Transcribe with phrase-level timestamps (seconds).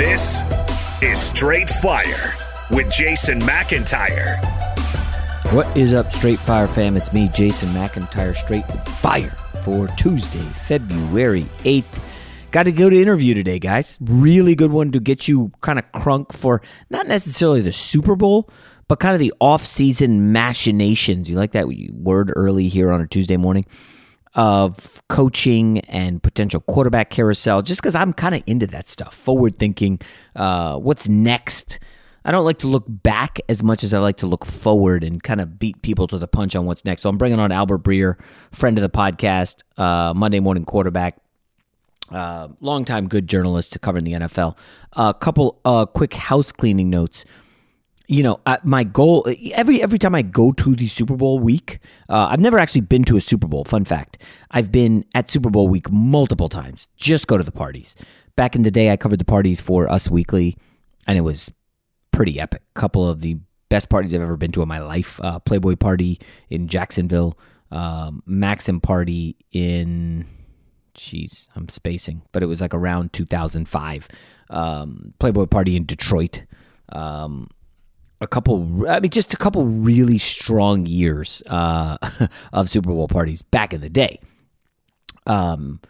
[0.00, 0.40] This
[1.02, 2.32] is Straight Fire
[2.70, 4.42] with Jason McIntyre.
[5.52, 6.96] What is up, Straight Fire fam?
[6.96, 9.28] It's me, Jason McIntyre, Straight Fire
[9.62, 12.02] for Tuesday, February 8th.
[12.50, 13.98] Got to go to interview today, guys.
[14.00, 18.48] Really good one to get you kind of crunk for not necessarily the Super Bowl,
[18.88, 21.28] but kind of the off-season machinations.
[21.28, 23.66] You like that word early here on a Tuesday morning?
[24.34, 29.58] Of coaching and potential quarterback carousel just because I'm kind of into that stuff, forward
[29.58, 30.00] thinking,
[30.36, 31.78] uh, what's next.
[32.24, 35.22] I don't like to look back as much as I like to look forward and
[35.22, 37.02] kind of beat people to the punch on what's next.
[37.02, 38.20] So I'm bringing on Albert Breer,
[38.52, 41.16] friend of the podcast, uh, Monday morning quarterback,
[42.10, 44.56] uh, longtime good journalist to cover in the NFL.
[44.96, 47.24] A couple uh, quick house cleaning notes
[48.10, 51.78] you know, uh, my goal every every time I go to the Super Bowl week,
[52.08, 53.62] uh, I've never actually been to a Super Bowl.
[53.62, 56.88] Fun fact: I've been at Super Bowl week multiple times.
[56.96, 57.94] Just go to the parties.
[58.34, 60.56] Back in the day, I covered the parties for Us Weekly,
[61.06, 61.52] and it was
[62.10, 62.62] pretty epic.
[62.74, 63.38] Couple of the
[63.68, 66.18] best parties I've ever been to in my life: uh, Playboy Party
[66.48, 67.38] in Jacksonville,
[67.70, 70.26] um, Maxim Party in.
[70.96, 74.08] Jeez, I'm spacing, but it was like around 2005.
[74.50, 76.42] Um, Playboy Party in Detroit.
[76.88, 77.46] Um,
[78.20, 81.96] a couple i mean just a couple really strong years uh,
[82.52, 84.20] of super bowl parties back in the day.
[85.26, 85.80] Um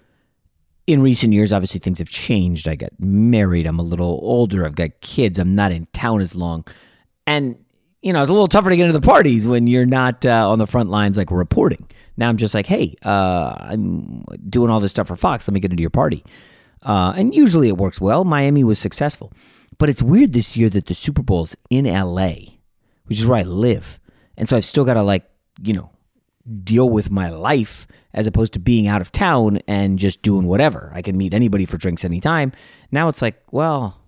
[0.86, 2.66] in recent years obviously things have changed.
[2.66, 3.66] I got married.
[3.66, 4.64] I'm a little older.
[4.64, 5.38] I've got kids.
[5.38, 6.64] I'm not in town as long.
[7.26, 7.56] And
[8.02, 10.50] you know it's a little tougher to get into the parties when you're not uh,
[10.50, 11.88] on the front lines like reporting.
[12.16, 15.48] Now i'm just like hey uh, i'm doing all this stuff for fox.
[15.48, 16.24] Let me get into your party.
[16.82, 18.24] Uh, and usually it works well.
[18.24, 19.32] Miami was successful
[19.80, 22.32] but it's weird this year that the Super Bowl's in LA,
[23.06, 23.98] which is where I live.
[24.36, 25.24] And so I've still got to, like,
[25.62, 25.90] you know,
[26.62, 30.92] deal with my life as opposed to being out of town and just doing whatever.
[30.94, 32.52] I can meet anybody for drinks anytime.
[32.92, 33.98] Now it's like, well,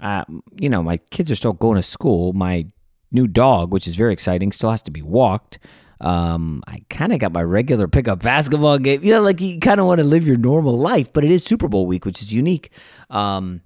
[0.00, 0.24] uh,
[0.60, 2.32] you know, my kids are still going to school.
[2.32, 2.64] My
[3.10, 5.58] new dog, which is very exciting, still has to be walked.
[6.00, 9.02] Um, I kind of got my regular pickup basketball game.
[9.02, 11.42] You know, like you kind of want to live your normal life, but it is
[11.42, 12.70] Super Bowl week, which is unique.
[13.10, 13.62] Um,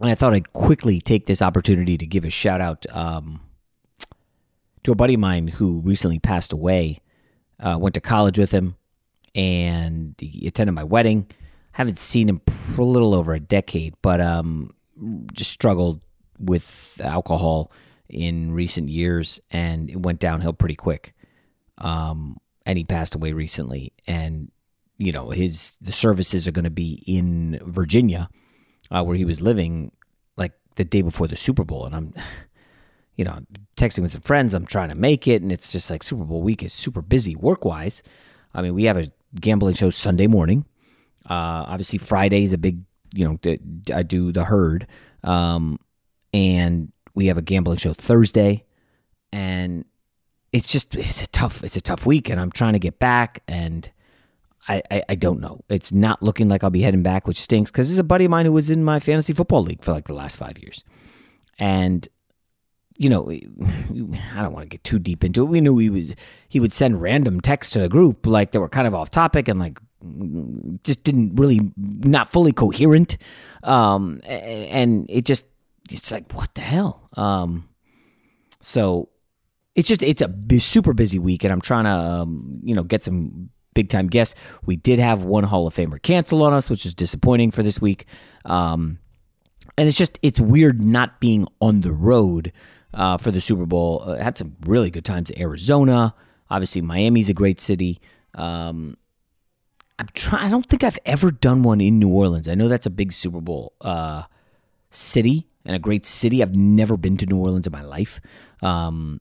[0.00, 3.40] and I thought I'd quickly take this opportunity to give a shout out um,
[4.82, 7.00] to a buddy of mine who recently passed away.
[7.60, 8.74] Uh, went to college with him,
[9.34, 11.26] and he attended my wedding.
[11.72, 12.40] Haven't seen him
[12.74, 14.74] for a little over a decade, but um,
[15.32, 16.02] just struggled
[16.38, 17.70] with alcohol
[18.08, 21.14] in recent years, and it went downhill pretty quick.
[21.78, 24.50] Um, and he passed away recently, and
[24.98, 28.28] you know his the services are going to be in Virginia,
[28.90, 29.92] uh, where he was living,
[30.36, 32.14] like the day before the Super Bowl, and I'm.
[33.16, 33.38] You know,
[33.76, 34.54] texting with some friends.
[34.54, 37.36] I'm trying to make it, and it's just like Super Bowl week is super busy
[37.36, 38.02] work wise.
[38.52, 39.06] I mean, we have a
[39.40, 40.64] gambling show Sunday morning.
[41.28, 42.80] Uh, obviously, Friday is a big,
[43.14, 43.38] you know,
[43.94, 44.86] I do the herd.
[45.22, 45.78] Um,
[46.32, 48.64] and we have a gambling show Thursday.
[49.32, 49.84] And
[50.52, 52.28] it's just, it's a tough, it's a tough week.
[52.28, 53.42] And I'm trying to get back.
[53.48, 53.90] And
[54.68, 55.60] I, I, I don't know.
[55.68, 58.30] It's not looking like I'll be heading back, which stinks because there's a buddy of
[58.30, 60.84] mine who was in my fantasy football league for like the last five years.
[61.58, 62.08] And
[62.96, 65.46] you know, I don't want to get too deep into it.
[65.46, 66.14] We knew he was
[66.48, 69.48] he would send random texts to the group like they were kind of off topic
[69.48, 69.78] and like
[70.84, 73.16] just didn't really not fully coherent.
[73.62, 75.46] Um, and it just
[75.90, 77.08] it's like what the hell.
[77.14, 77.68] Um,
[78.60, 79.10] so
[79.74, 83.02] it's just it's a super busy week, and I'm trying to um, you know get
[83.02, 84.34] some big time guests.
[84.64, 87.80] We did have one Hall of Famer cancel on us, which is disappointing for this
[87.80, 88.06] week.
[88.44, 88.98] Um,
[89.76, 92.52] and it's just it's weird not being on the road
[92.92, 94.02] uh, for the Super Bowl.
[94.06, 96.14] Uh, had some really good times in Arizona.
[96.50, 98.00] Obviously, Miami's a great city.
[98.34, 98.96] Um,
[99.98, 100.46] I'm trying.
[100.46, 102.48] I don't think I've ever done one in New Orleans.
[102.48, 104.24] I know that's a big Super Bowl uh,
[104.90, 106.42] city and a great city.
[106.42, 108.20] I've never been to New Orleans in my life.
[108.62, 109.20] Um,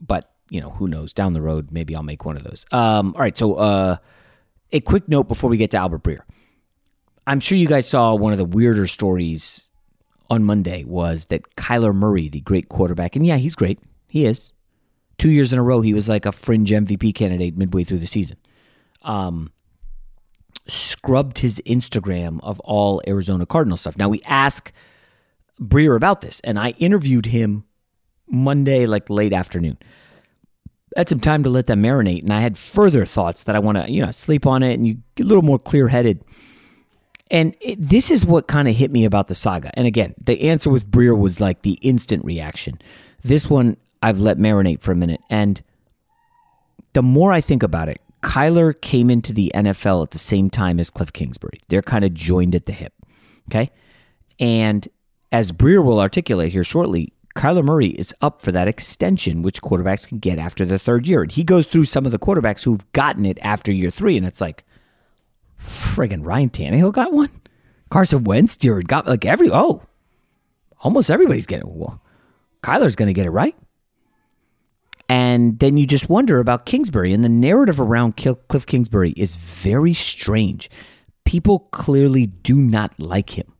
[0.00, 1.12] but you know, who knows?
[1.12, 2.66] Down the road, maybe I'll make one of those.
[2.72, 3.36] Um, all right.
[3.36, 3.96] So, uh,
[4.72, 6.20] a quick note before we get to Albert Breer.
[7.26, 9.68] I'm sure you guys saw one of the weirder stories
[10.30, 13.78] on Monday was that Kyler Murray, the great quarterback, and yeah, he's great.
[14.08, 14.52] He is.
[15.16, 18.06] Two years in a row, he was like a fringe MVP candidate midway through the
[18.06, 18.36] season.
[19.02, 19.52] Um,
[20.66, 23.96] scrubbed his Instagram of all Arizona Cardinal stuff.
[23.96, 24.72] Now we ask
[25.60, 27.64] Breer about this, and I interviewed him
[28.28, 29.78] Monday, like late afternoon.
[30.96, 33.78] Had some time to let that marinate, and I had further thoughts that I want
[33.78, 36.24] to, you know, sleep on it and you get a little more clear headed
[37.30, 39.70] and it, this is what kind of hit me about the saga.
[39.74, 42.78] And again, the answer with Breer was like the instant reaction.
[43.22, 45.20] This one I've let marinate for a minute.
[45.30, 45.62] And
[46.92, 50.78] the more I think about it, Kyler came into the NFL at the same time
[50.78, 51.60] as Kliff Kingsbury.
[51.68, 52.92] They're kind of joined at the hip.
[53.48, 53.70] Okay.
[54.38, 54.86] And
[55.32, 60.06] as Breer will articulate here shortly, Kyler Murray is up for that extension, which quarterbacks
[60.06, 61.22] can get after the third year.
[61.22, 64.16] And he goes through some of the quarterbacks who've gotten it after year three.
[64.16, 64.64] And it's like,
[65.60, 67.30] friggin' Ryan Tannehill got one.
[67.90, 69.82] Carson Wentz Jared got like every oh,
[70.80, 71.76] almost everybody's getting.
[71.76, 72.00] Well,
[72.62, 73.56] Kyler's going to get it right.
[75.08, 79.92] And then you just wonder about Kingsbury, and the narrative around Kliff Kingsbury is very
[79.92, 80.70] strange.
[81.24, 83.53] People clearly do not like him.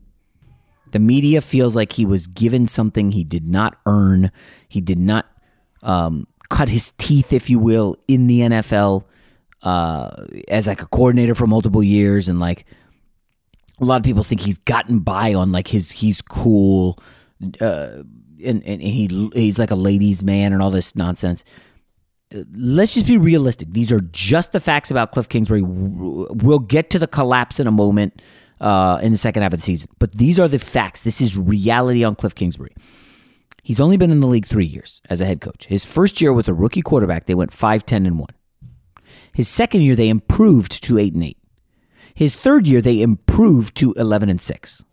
[0.94, 4.30] The media feels like he was given something he did not earn.
[4.68, 5.26] He did not
[5.82, 9.02] um, cut his teeth, if you will, in the NFL
[9.64, 12.64] uh, as like a coordinator for multiple years, and like
[13.80, 16.96] a lot of people think he's gotten by on like his he's cool,
[17.60, 18.04] uh,
[18.44, 21.44] and and he he's like a ladies' man and all this nonsense.
[22.52, 23.72] Let's just be realistic.
[23.72, 25.62] These are just the facts about Kliff Kingsbury.
[25.64, 28.22] We'll get to the collapse in a moment
[28.64, 31.02] uh, in the second half of the season, but these are the facts.
[31.02, 32.74] This is reality on Kliff Kingsbury.
[33.62, 35.66] He's only been in the league three years as a head coach.
[35.66, 38.28] His first year with a rookie quarterback, they went 5 10 and 1.
[39.34, 41.38] His second year, they improved to 8 and 8.
[42.14, 44.84] His third year, they improved to 11 and 6.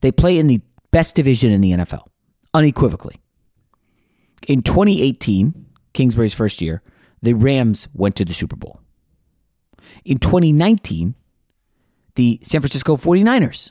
[0.00, 0.60] They play in the
[0.90, 2.06] best division in the NFL,
[2.52, 3.16] unequivocally.
[4.46, 6.82] In 2018, Kingsbury's first year,
[7.22, 8.80] the Rams went to the Super Bowl.
[10.04, 11.14] In 2019,
[12.18, 13.70] the San Francisco 49ers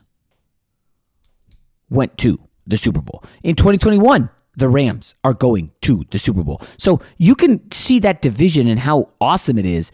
[1.90, 3.22] went to the Super Bowl.
[3.44, 6.62] In 2021, the Rams are going to the Super Bowl.
[6.78, 9.92] So you can see that division and how awesome it is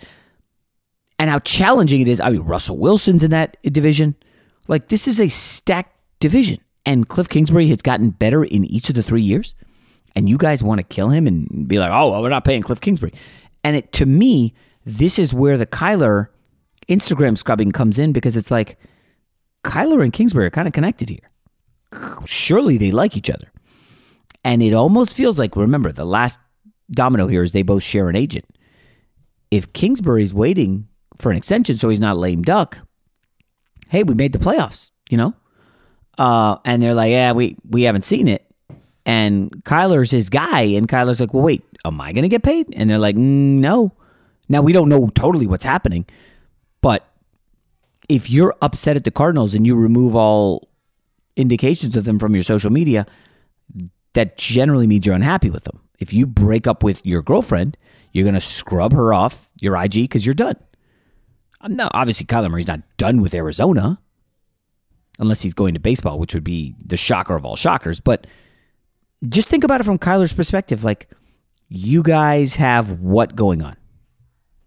[1.18, 2.22] and how challenging it is.
[2.22, 4.16] I mean, Russell Wilson's in that division.
[4.68, 6.60] Like, this is a stacked division.
[6.86, 9.56] And Kliff Kingsbury has gotten better in each of the three years.
[10.16, 12.62] And you guys want to kill him and be like, oh, well, we're not paying
[12.62, 13.14] Kliff Kingsbury.
[13.64, 14.54] And it, to me,
[14.86, 16.28] this is where the Kyler
[16.88, 18.78] Instagram scrubbing comes in because it's like
[19.64, 21.30] Kyler and Kingsbury are kind of connected here.
[22.26, 23.52] Surely they like each other.
[24.44, 26.40] And it almost feels like, remember, the last
[26.92, 28.46] domino here is they both share an agent.
[29.52, 30.88] If Kingsbury's waiting
[31.18, 32.80] for an extension so he's not lame duck,
[33.90, 35.34] hey, we made the playoffs, you know?
[36.18, 38.46] Uh, and they're like, yeah, we, we haven't seen it.
[39.06, 42.74] And Kyler's his guy, and Kyler's like, well, wait, am I going to get paid?
[42.76, 43.92] And they're like, mm, no.
[44.50, 46.06] Now, we don't know totally what's happening,
[46.84, 47.10] but
[48.10, 50.68] if you're upset at the Cardinals and you remove all
[51.36, 53.08] indications of them from your social media,
[54.14, 55.80] that generally means you're unhappy with them.
[56.00, 57.78] If you break up with your girlfriend,
[58.12, 60.58] you're going to scrub her off your IG because you're done.
[61.66, 63.98] No, obviously, Kyler Murray's not done with Arizona
[65.18, 68.02] unless he's going to baseball, which would be the shocker of all shockers.
[68.02, 68.28] But
[69.30, 70.84] just think about it from Kyler's perspective.
[70.84, 71.10] Like,
[71.70, 73.78] you guys have what going on?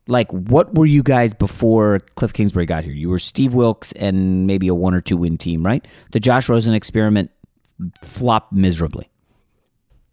[0.09, 2.93] Like, what were you guys before Kliff Kingsbury got here?
[2.93, 5.87] You were Steve Wilks and maybe a one or two win team, right?
[6.13, 7.31] The Josh Rosen experiment
[8.03, 9.11] flopped miserably.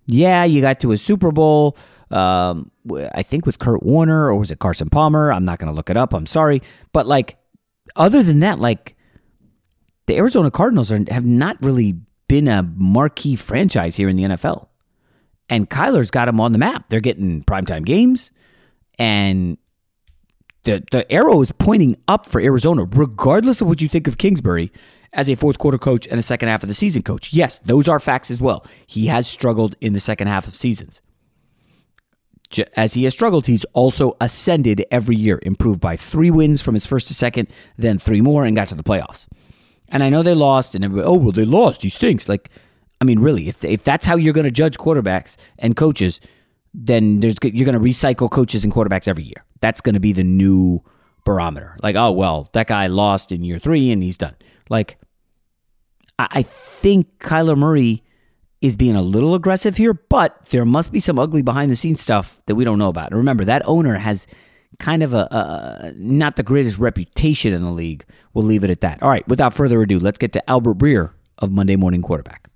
[0.07, 1.77] Yeah, you got to a Super Bowl.
[2.09, 2.71] Um,
[3.13, 5.31] I think with Kurt Warner or was it Carson Palmer?
[5.31, 6.13] I'm not going to look it up.
[6.13, 7.37] I'm sorry, but like,
[7.95, 8.95] other than that, like
[10.07, 11.95] the Arizona Cardinals are, have not really
[12.27, 14.67] been a marquee franchise here in the NFL.
[15.49, 16.85] And Kyler's got them on the map.
[16.89, 18.31] They're getting primetime games,
[18.97, 19.57] and
[20.63, 24.71] the the arrow is pointing up for Arizona, regardless of what you think of Kingsbury
[25.13, 27.33] as a fourth quarter coach and a second half of the season coach.
[27.33, 28.65] Yes, those are facts as well.
[28.85, 31.01] He has struggled in the second half of seasons.
[32.75, 36.85] As he has struggled, he's also ascended every year, improved by three wins from his
[36.85, 39.27] first to second, then three more, and got to the playoffs.
[39.89, 41.81] And I know they lost, and everybody, oh well, they lost.
[41.81, 42.29] He stinks.
[42.29, 42.49] Like,
[43.01, 46.21] I mean, really, if if that's how you're going to judge quarterbacks and coaches,
[46.73, 49.45] then there's you're going to recycle coaches and quarterbacks every year.
[49.61, 50.81] That's going to be the new
[51.25, 51.77] barometer.
[51.81, 54.35] Like, oh well, that guy lost in year three and he's done.
[54.69, 54.97] Like,
[56.17, 58.03] I think Kyler Murray
[58.61, 61.99] is being a little aggressive here, but there must be some ugly behind the scenes
[61.99, 63.09] stuff that we don't know about.
[63.09, 64.25] And remember, that owner has
[64.79, 68.05] kind of a, a, not the greatest reputation in the league.
[68.33, 69.03] We'll leave it at that.
[69.03, 72.42] All right, without further ado, let's get to Albert Breer of Monday Morning Quarterback.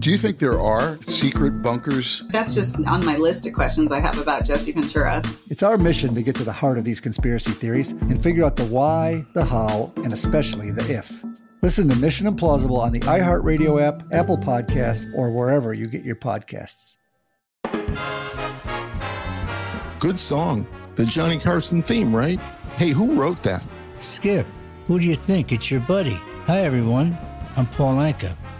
[0.00, 2.24] Do you think there are secret bunkers?
[2.30, 5.22] That's just on my list of questions I have about Jesse Ventura.
[5.50, 8.56] It's our mission to get to the heart of these conspiracy theories and figure out
[8.56, 11.24] the why, the how, and especially the if.
[11.62, 16.16] Listen to Mission Implausible on the iHeartRadio app, Apple Podcasts, or wherever you get your
[16.16, 16.96] podcasts.
[20.00, 20.66] Good song.
[20.96, 22.38] The Johnny Carson theme, right?
[22.76, 23.66] Hey, who wrote that?
[24.00, 24.46] Skip.
[24.86, 25.52] Who do you think?
[25.52, 26.20] It's your buddy.
[26.46, 27.16] Hi, everyone.
[27.56, 28.36] I'm Paul Anka.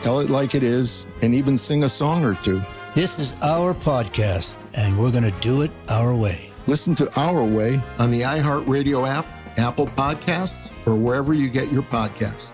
[0.00, 2.62] tell it like it is, and even sing a song or two.
[2.94, 6.50] This is our podcast, and we're going to do it our way.
[6.66, 9.26] Listen to Our Way on the iHeartRadio app,
[9.56, 12.50] Apple Podcasts, or wherever you get your podcasts.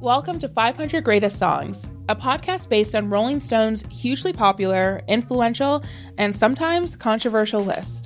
[0.00, 5.82] Welcome to 500 Greatest Songs, a podcast based on Rolling Stone's hugely popular, influential,
[6.18, 8.05] and sometimes controversial list.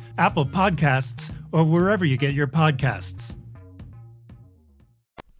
[0.21, 3.35] Apple Podcasts, or wherever you get your podcasts.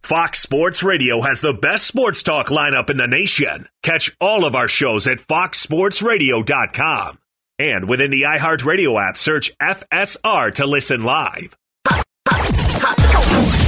[0.02, 3.68] Fox Sports Radio has the best sports talk lineup in the nation.
[3.84, 7.18] Catch all of our shows at foxsportsradio.com.
[7.60, 11.56] And within the iHeartRadio app, search FSR to listen live.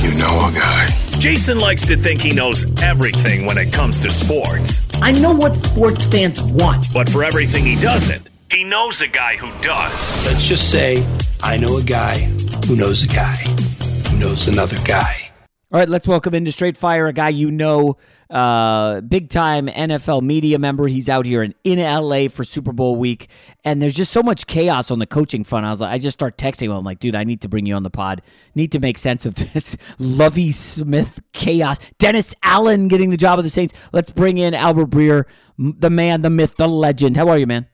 [0.03, 0.89] You know a guy.
[1.21, 4.81] Jason likes to think he knows everything when it comes to sports.
[5.01, 6.93] I know what sports fans want.
[6.93, 10.27] But for everything he doesn't, he knows a guy who does.
[10.27, 11.07] Let's just say
[11.43, 12.19] I know a guy
[12.67, 13.37] who knows a guy
[14.09, 15.31] who knows another guy.
[15.75, 17.97] All right, let's welcome into Straight Fire a guy you know,
[18.31, 20.87] uh, big time NFL media member.
[20.87, 23.29] He's out here in, in LA for Super Bowl week,
[23.65, 25.67] and there's just so much chaos on the coaching front.
[25.67, 26.73] I was like, I just start texting him.
[26.73, 28.23] I'm like, dude, I need to bring you on the pod.
[28.55, 31.81] Need to make sense of this Lovie Smith chaos.
[31.99, 33.75] Dennis Allen getting the job of the Saints.
[33.93, 35.25] Let's bring in Albert Breer,
[35.59, 37.17] the man, the myth, the legend.
[37.17, 37.67] How are you, man?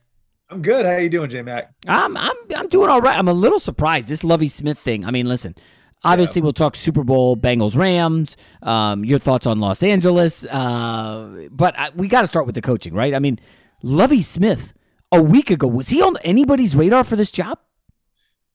[0.51, 0.85] I'm good.
[0.85, 1.71] How you doing, J Mac?
[1.87, 3.17] I'm I'm I'm doing all right.
[3.17, 5.05] I'm a little surprised this Lovie Smith thing.
[5.05, 5.55] I mean, listen.
[6.03, 6.45] Obviously, yeah.
[6.45, 8.35] we'll talk Super Bowl, Bengals, Rams.
[8.63, 12.61] Um, your thoughts on Los Angeles, uh, but I, we got to start with the
[12.61, 13.13] coaching, right?
[13.13, 13.39] I mean,
[13.83, 14.73] Lovie Smith
[15.11, 17.59] a week ago was he on anybody's radar for this job?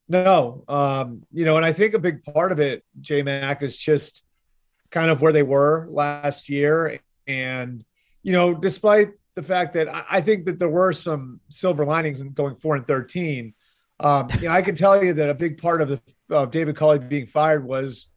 [0.09, 3.77] No, um, you know, and I think a big part of it, J Mac, is
[3.77, 4.23] just
[4.91, 7.83] kind of where they were last year, and
[8.23, 12.19] you know, despite the fact that I, I think that there were some silver linings
[12.19, 13.53] in going four and thirteen.
[13.99, 16.75] Um, you know, I can tell you that a big part of the of David
[16.75, 18.07] Culley being fired was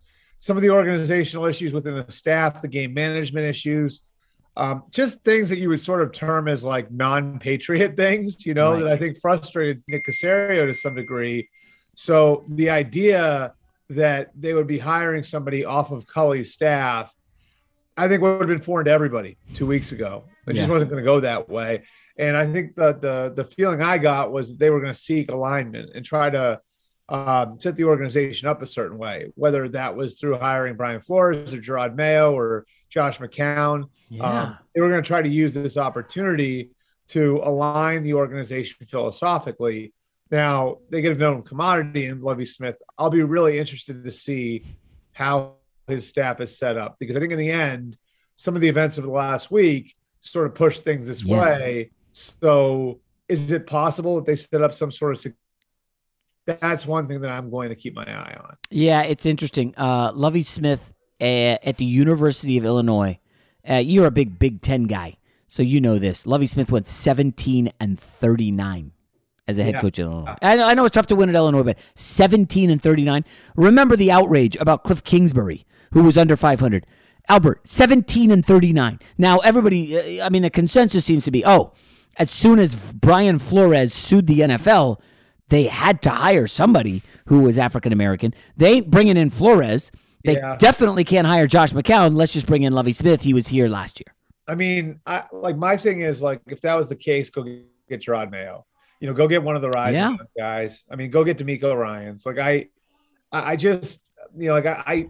[0.41, 4.01] some of the organizational issues within the staff, the game management issues,
[4.57, 8.73] um, just things that you would sort of term as like non-patriot things, you know,
[8.73, 8.83] right.
[8.83, 11.51] that I think frustrated Nick Caserio to some degree.
[11.95, 13.53] So the idea
[13.91, 17.15] that they would be hiring somebody off of Culley's staff,
[17.97, 20.25] I think would have been foreign to everybody two weeks ago.
[20.47, 20.63] It yeah.
[20.63, 21.85] just wasn't going to go that way.
[22.17, 24.99] And I think that the the feeling I got was that they were going to
[24.99, 26.61] seek alignment and try to
[27.09, 31.53] um, set the organization up a certain way, whether that was through hiring Brian Flores
[31.53, 33.85] or Jerod Mayo or Josh McCown.
[34.09, 34.23] Yeah.
[34.23, 36.71] Um, they were going to try to use this opportunity
[37.09, 39.93] to align the organization philosophically.
[40.31, 42.77] Now they get a known commodity in Lovie Smith.
[42.97, 44.65] I'll be really interested to see
[45.13, 45.55] how
[45.89, 47.97] his staff is set up because I think in the end,
[48.37, 51.61] some of the events of the last week sort of push things this yes.
[51.61, 51.91] way.
[52.13, 55.33] So is it possible that they set up some sort of
[56.47, 58.57] that's one thing that I'm going to keep my eye on.
[58.71, 59.75] Yeah, it's interesting.
[59.77, 63.19] Uh, Lovie Smith uh, at the University of Illinois.
[63.69, 66.27] Uh, you're a big Big Ten guy, so you know this.
[66.27, 68.93] Lovie Smith went 17 and 39
[69.47, 69.81] as a head yeah.
[69.81, 70.37] coach at Illinois.
[70.43, 73.25] I know, I know it's tough to win at Illinois, but 17 and 39.
[73.57, 76.87] Remember the outrage about Kliff Kingsbury, who was under 500.
[77.29, 78.99] Albert, 17 and 39.
[79.19, 81.73] Now, everybody, uh, I mean, the consensus seems to be, oh,
[82.17, 85.01] as soon as Brian Flores sued the NFL,
[85.49, 88.35] they had to hire somebody who was African American.
[88.57, 89.93] They ain't bringing in Flores.
[90.25, 90.57] They yeah.
[90.57, 92.15] definitely can't hire Josh McCown.
[92.15, 93.23] Let's just bring in Lovie Smith.
[93.23, 94.15] He was here last year.
[94.47, 98.01] I mean, I like my thing is like if that was the case, go get
[98.01, 98.67] Jerod Mayo.
[99.01, 100.17] You know, go get one of the rising Yeah.
[100.37, 100.85] guys.
[100.91, 102.27] I mean, go get DeMeco Ryans.
[102.27, 102.67] Like I,
[103.33, 104.01] I just
[104.37, 105.09] you know like I, I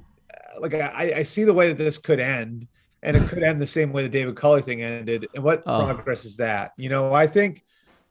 [0.58, 2.66] like I, I see the way that this could end,
[3.02, 5.26] and it could end the same way the David Culley thing ended.
[5.34, 5.84] And what Oh.
[5.84, 6.72] progress is that?
[6.76, 7.64] You know, I think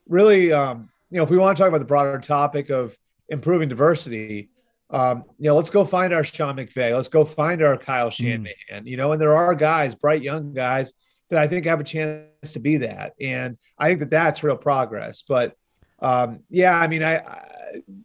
[0.07, 2.95] really, um, you know, if we want to talk about the broader topic of
[3.29, 4.49] improving diversity,
[4.89, 6.95] um, you know, let's go find our Sean McVay.
[6.95, 8.85] Let's go find our Kyle Shanahan.
[8.85, 10.93] You know, and there are guys, bright young guys,
[11.29, 14.57] that I think have a chance to be that, and I think that that's real
[14.57, 15.23] progress.
[15.27, 15.53] But
[15.99, 17.17] um, yeah, I mean, I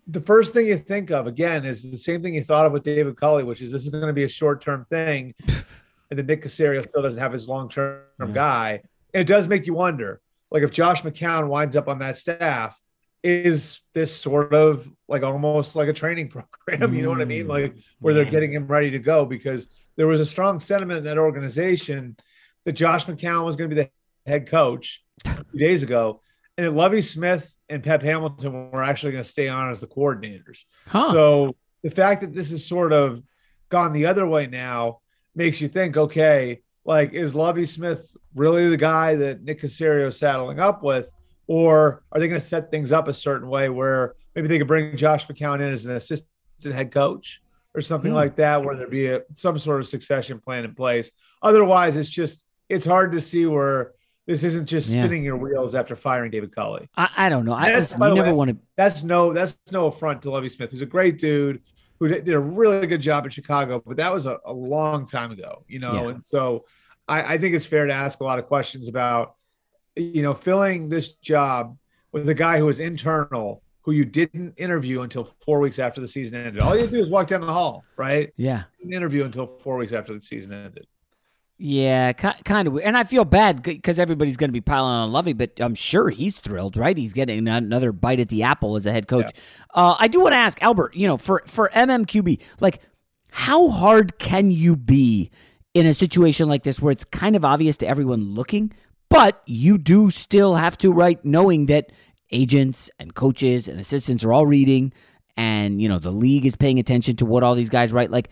[0.06, 2.82] the first thing you think of again is the same thing you thought of with
[2.82, 5.34] David Culley, which is this is going to be a short term thing,
[6.10, 8.82] and then Nick Caserio still doesn't have his long term guy.
[9.12, 12.80] And it does make you wonder, like if Josh McCown winds up on that staff,
[13.22, 16.28] is this sort of like almost like a training
[16.66, 16.94] program?
[16.94, 17.48] You know what I mean?
[17.48, 20.98] Like mm, where they're getting him ready to go because there was a strong sentiment
[20.98, 22.16] in that organization
[22.64, 23.90] that Josh McCown was going to be the
[24.30, 26.20] head coach a few days ago,
[26.56, 30.60] and Lovie Smith and Pep Hamilton were actually going to stay on as the coordinators.
[30.86, 31.10] Huh.
[31.12, 33.22] So the fact that this is sort of
[33.70, 35.00] gone the other way now
[35.34, 40.18] makes you think, okay, like is Lovie Smith really the guy that Nick Caserio is
[40.18, 41.10] saddling up with,
[41.46, 44.66] or are they going to set things up a certain way where maybe they could
[44.68, 46.28] bring Josh McCown in as an assistant
[46.64, 47.40] head coach
[47.74, 48.16] or something Hmm.
[48.16, 51.10] like that, where there'd be a, some sort of succession plan in place?
[51.42, 53.93] Otherwise, it's just it's hard to see where
[54.26, 55.02] this isn't just Yeah.
[55.04, 56.88] spinning your wheels after firing David Culley.
[56.96, 57.52] I, I don't know.
[57.52, 58.56] I That's- listen, by you the never want to.
[58.76, 61.60] That's no, that's no affront to Lovie Smith, who's a great dude
[62.00, 65.06] who did, did a really good job in Chicago, but that was a, a long
[65.06, 65.92] time ago, you know.
[65.94, 66.08] Yeah.
[66.08, 66.64] And so
[67.06, 69.34] I, I think it's fair to ask a lot of questions about,
[69.94, 71.76] you know, filling this job
[72.10, 76.08] with a guy who was internal, who you didn't interview until four weeks after the
[76.08, 76.62] season ended.
[76.62, 78.32] All you do is walk down the hall, right?
[78.36, 78.64] Yeah.
[78.80, 80.86] Didn't interview until four weeks after the season ended.
[81.56, 82.86] Yeah, kind of weird.
[82.86, 86.10] And I feel bad because everybody's going to be piling on Lovie, but I'm sure
[86.10, 86.96] he's thrilled, right?
[86.96, 89.30] He's getting another bite at the apple as a head coach.
[89.72, 92.80] Uh, I do want to ask Albert, you know, for for MMQB, like,
[93.30, 95.30] how hard can you be
[95.74, 98.72] in a situation like this where it's kind of obvious to everyone looking,
[99.08, 101.92] but you do still have to write knowing that
[102.32, 104.92] agents and coaches and assistants are all reading,
[105.36, 108.10] and you know the league is paying attention to what all these guys write.
[108.10, 108.30] Like,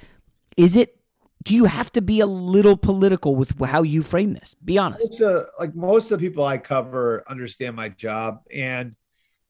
[0.56, 0.96] is it?
[1.42, 4.54] Do you have to be a little political with how you frame this?
[4.54, 5.20] Be honest.
[5.20, 8.94] Most, uh, like most of the people I cover understand my job, and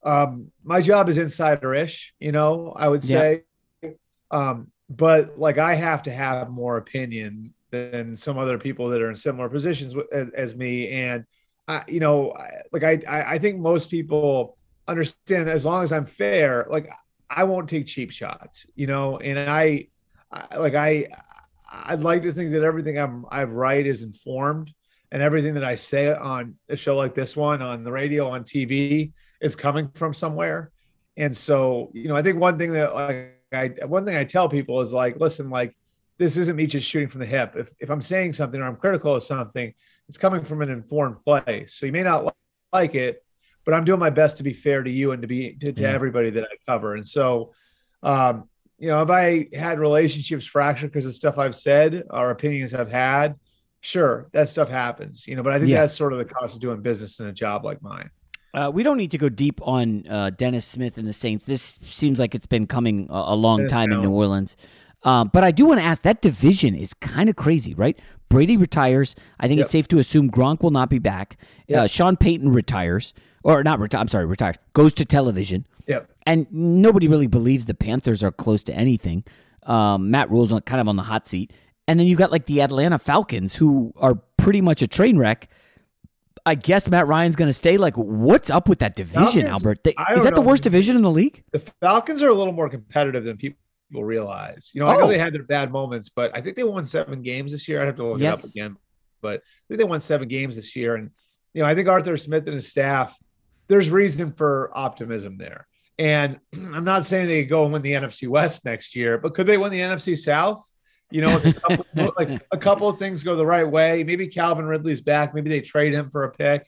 [0.02, 2.14] um, my job is insider-ish.
[2.18, 3.37] You know, I would Yeah.
[3.83, 3.94] say,
[4.31, 9.11] um, but like I have to have more opinion than some other people that are
[9.11, 11.24] in similar positions as, as me, and
[11.68, 14.57] I, you know, I, like I, I, I think most people
[14.88, 16.90] understand as long as I'm fair, like
[17.28, 18.66] I won't take cheap shots.
[18.74, 19.88] You know, and I,
[20.31, 21.09] I like I.
[21.72, 24.70] I'd like to think that everything I'm I write is informed,
[25.11, 28.44] and everything that I say on a show like this one, on the radio, on
[28.44, 30.70] TV, is coming from somewhere.
[31.16, 34.48] And so, you know, I think one thing that like I one thing I tell
[34.48, 35.76] people is like, listen, like
[36.18, 37.54] this isn't me just shooting from the hip.
[37.56, 39.72] If if I'm saying something or I'm critical of something,
[40.08, 41.74] it's coming from an informed place.
[41.74, 42.35] So you may not
[42.72, 43.22] like it,
[43.64, 45.82] but I'm doing my best to be fair to you and to be to, to
[45.82, 45.90] Yeah.
[45.92, 46.94] everybody that I cover.
[46.94, 47.52] And so,
[48.02, 48.48] um,
[48.83, 52.90] you know, if I had relationships fractured because of stuff I've said or opinions I've
[52.90, 53.37] had,
[53.81, 55.83] sure, that stuff happens, you know, but I think Yeah.
[55.83, 58.11] that's sort of the cost of doing business in a job like mine.
[58.53, 61.45] Uh, we don't need to go deep on uh, Dennis Smith and the Saints.
[61.45, 64.57] This seems like it's been coming a, a long time in New Orleans.
[65.05, 67.97] Um, but I do want to ask that division is kind of crazy, right?
[68.33, 69.14] Brady retires.
[69.38, 69.64] I think Yep.
[69.66, 71.37] it's safe to assume Gronk will not be back.
[71.73, 73.12] Uh, Sean Payton retires,
[73.45, 74.01] or not retire.
[74.01, 74.57] I'm sorry, retires.
[74.73, 75.66] Goes to television.
[75.87, 76.11] Yep.
[76.25, 79.25] And nobody really believes the Panthers are close to anything.
[79.64, 81.53] Um, Matt Rhule's on, kind of on the hot seat.
[81.87, 85.49] And then you've got like the Atlanta Falcons, who are pretty much a train wreck.
[86.47, 87.77] I guess Matt Ryan's going to stay.
[87.77, 89.85] Like, what's up with that division, Falcons, Albert?
[89.85, 91.45] They- is that the worst division in the league?
[91.53, 93.59] The Falcons are a little more competitive than people
[94.00, 94.70] realize.
[94.72, 95.00] You know, I Oh.
[95.00, 97.81] know they had their bad moments, but I think they won seven games this year.
[97.83, 98.76] I'd have to look it up again,
[99.20, 100.94] but I think they won seven games this year.
[100.96, 101.11] And
[101.55, 103.14] you know, I think Arthur Smith and his staff,
[103.68, 105.66] there's reason for optimism there.
[105.98, 109.35] And I'm not saying they could go and win the NFC West next year, but
[109.35, 110.62] could they win the NFC South?
[111.11, 114.02] You know, a couple, like a couple of things go the right way.
[114.02, 115.35] Maybe Calvin Ridley's back.
[115.35, 116.66] Maybe they trade him for a pick.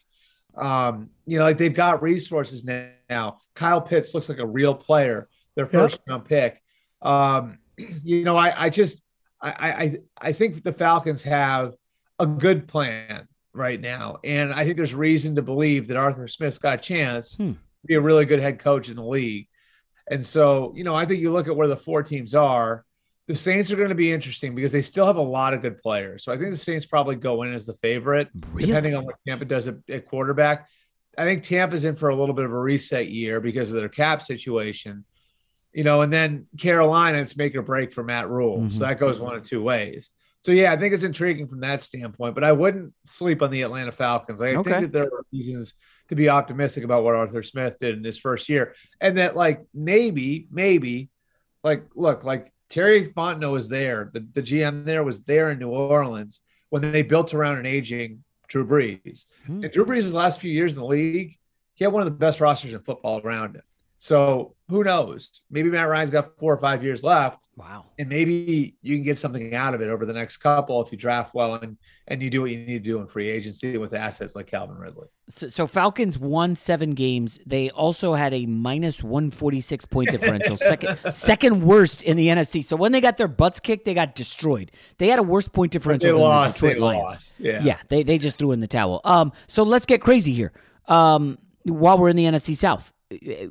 [0.55, 3.39] Um, you know, like they've got resources now.
[3.55, 5.27] Kyle Pitts looks like a real player.
[5.55, 6.61] Their first round pick.
[7.05, 7.59] Um,
[8.03, 9.01] you know, I, I just
[9.41, 9.49] I,
[10.19, 11.73] I I think the Falcons have
[12.19, 16.57] a good plan right now, and I think there's reason to believe that Arthur Smith's
[16.57, 17.51] got a chance Hmm.
[17.53, 19.47] to be a really good head coach in the league.
[20.09, 22.85] And so, you know, I think you look at where the four teams are.
[23.27, 25.79] The Saints are going to be interesting because they still have a lot of good
[25.79, 26.23] players.
[26.23, 28.67] So I think the Saints probably go in as the favorite, really?
[28.67, 30.67] depending on what Tampa does at, at quarterback.
[31.17, 33.89] I think Tampa's in for a little bit of a reset year because of their
[33.89, 35.05] cap situation,
[35.75, 38.59] you know, and then Carolina, it's make or break for Matt Rhule.
[38.59, 38.69] Mm-hmm.
[38.69, 40.09] So that goes one of two ways.
[40.45, 43.63] So yeah, I think it's intriguing from that standpoint, but I wouldn't sleep on the
[43.63, 44.41] Atlanta Falcons.
[44.41, 44.71] I Okay.
[44.71, 45.73] think that there are reasons
[46.07, 49.63] to be optimistic about what Arthur Smith did in his first year, and that like
[49.73, 51.09] maybe, maybe,
[51.63, 55.69] like look, like Terry Fontenot was there, the, the GM there was there in New
[55.69, 59.25] Orleans when they built around an aging Drew Brees.
[59.47, 61.35] And Drew Brees' last few years in the league,
[61.73, 63.63] he had one of the best rosters in football around him.
[64.05, 65.41] So who knows?
[65.49, 67.39] Maybe Matt Ryan's got four or five years left.
[67.55, 67.85] Wow.
[67.97, 70.97] And maybe you can get something out of it over the next couple if you
[70.97, 71.75] draft well and
[72.07, 74.77] and you do what you need to do in free agency with assets like Calvin
[74.77, 75.07] Ridley.
[75.29, 77.39] So, so Falcons won seven games.
[77.47, 82.27] They also had a minus one forty six point differential, second second worst in the
[82.27, 82.63] NFC.
[82.63, 84.71] So when they got their butts kicked, they got destroyed.
[84.99, 87.03] They had a worse point differential They than lost, the Detroit Lions.
[87.03, 87.63] lost, yeah.
[87.63, 89.01] yeah, they they just threw in the towel.
[89.03, 90.53] Um, so let's get crazy here.
[90.87, 92.93] Um, while we're in the NFC South,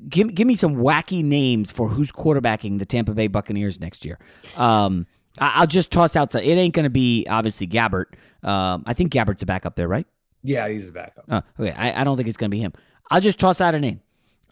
[0.08, 4.18] give give me some wacky names for who's quarterbacking the Tampa Bay Buccaneers next year.
[4.56, 5.06] Um,
[5.38, 6.32] I, I'll just toss out.
[6.32, 8.06] Some, it ain't going to be obviously Gabbert.
[8.42, 10.06] Um, I think Gabbert's a backup there, right?
[10.42, 11.24] Yeah, he's the backup.
[11.28, 11.72] Oh, okay.
[11.72, 12.72] I, I don't think it's going to be him.
[13.10, 14.00] I'll just toss out a name.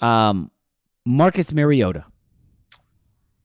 [0.01, 0.51] Um,
[1.05, 2.05] Marcus Mariota.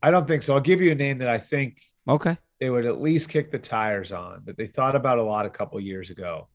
[0.01, 0.53] I don't think so.
[0.53, 2.37] I'll give you a name that I think Okay.
[2.59, 5.49] they would at least kick the tires on that they thought about a lot a
[5.49, 6.47] couple years ago,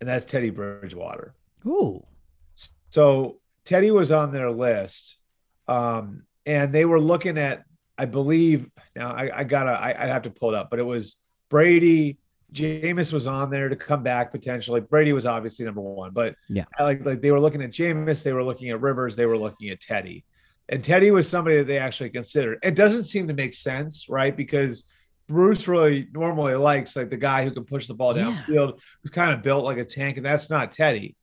[0.00, 1.34] and that's Teddy Bridgewater.
[1.66, 2.04] Ooh.
[2.90, 5.18] So Teddy was on their list,
[5.66, 7.64] um, and they were looking at,
[7.98, 8.66] I believe.
[8.96, 11.16] Now I, I gotta, I, I have to pull it up, but it was
[11.50, 12.16] Brady.
[12.50, 14.80] Jameis was on there to come back potentially.
[14.80, 16.64] Brady was obviously number one, but Yeah.
[16.78, 19.36] I like like they were looking at Jameis, they were looking at Rivers, they were
[19.36, 20.24] looking at Teddy,
[20.70, 22.60] and Teddy was somebody that they actually considered.
[22.62, 24.34] It doesn't seem to make sense, right?
[24.34, 24.84] Because
[25.26, 29.30] Bruce really normally likes like the guy who can push the ball downfield, who's kind
[29.30, 31.16] of built like a tank, and that's not Teddy.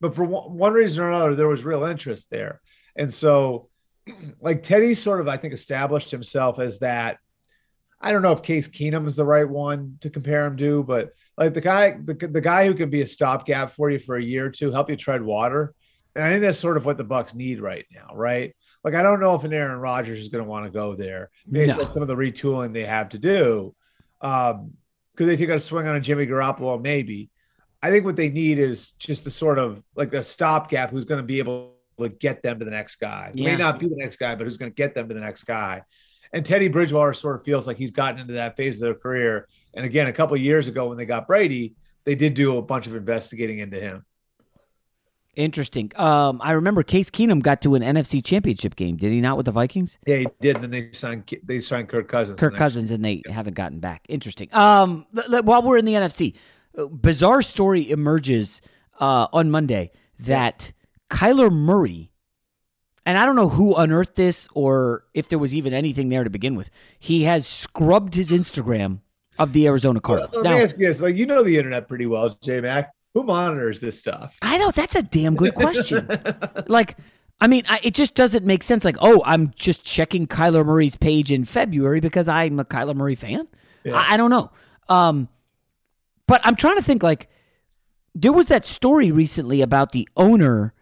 [0.00, 2.60] But for one, reason or another, there was real interest there,
[2.96, 3.68] and so
[4.40, 7.18] like Teddy sort of I think established himself as that.
[8.00, 11.10] I don't know if Case Keenum is the right one to compare him to, but
[11.36, 14.22] like the guy, the, the guy who can be a stopgap for you for a
[14.22, 15.74] year or two, help you tread water.
[16.14, 18.54] And I think that's sort of what the Bucks need right now, right?
[18.84, 21.30] Like I don't know if an Aaron Rodgers is going to want to go there
[21.50, 21.82] based No.
[21.84, 23.74] on some of the retooling they have to do.
[24.20, 24.74] Um,
[25.16, 26.80] could they take a swing on a Jimmy Garoppolo?
[26.80, 27.30] Maybe.
[27.82, 31.20] I think what they need is just the sort of like a stopgap who's going
[31.20, 33.30] to be able to get them to the next guy.
[33.34, 33.52] Yeah.
[33.52, 35.44] May not be the next guy, but who's going to get them to the next
[35.44, 35.82] guy.
[36.32, 39.48] And Teddy Bridgewater sort of feels like he's gotten into that phase of their career.
[39.74, 42.62] And again, a couple of years ago when they got Brady, they did do a
[42.62, 44.04] bunch of investigating into him.
[45.36, 45.92] Interesting.
[45.94, 48.96] Um, I remember Case Keenum got to an NFC Championship game.
[48.96, 49.96] Did he not with the Vikings?
[50.04, 50.56] Yeah, he did.
[50.56, 52.40] And then they signed they signed Kirk Cousins.
[52.40, 54.04] Kirk the Cousins, and they haven't gotten back.
[54.08, 54.48] Interesting.
[54.52, 56.34] Um, l- l- while we're in the NFC,
[56.86, 58.62] bizarre story emerges
[59.00, 60.72] uh, on Monday that
[61.10, 62.10] Kyler Murray,
[63.06, 66.30] and I don't know who unearthed this or if there was even anything there to
[66.30, 66.70] begin with.
[66.98, 69.00] He has scrubbed his Instagram
[69.38, 70.34] of the Arizona Cardinals.
[70.36, 72.92] Let Now, me ask you this: like you know the internet pretty well, J Mac.
[73.14, 74.36] Who monitors this stuff?
[74.42, 76.08] I know that's a damn good question.
[76.68, 76.96] like,
[77.40, 78.84] I mean, I, it just doesn't make sense.
[78.84, 83.14] Like, oh, I'm just checking Kyler Murray's page in February because I'm a Kyler Murray
[83.14, 83.48] fan.
[83.86, 84.50] I, I don't know.
[84.90, 85.28] Um,
[86.28, 87.02] but I'm trying to think.
[87.02, 87.28] Like,
[88.14, 90.72] there was that story recently about the owner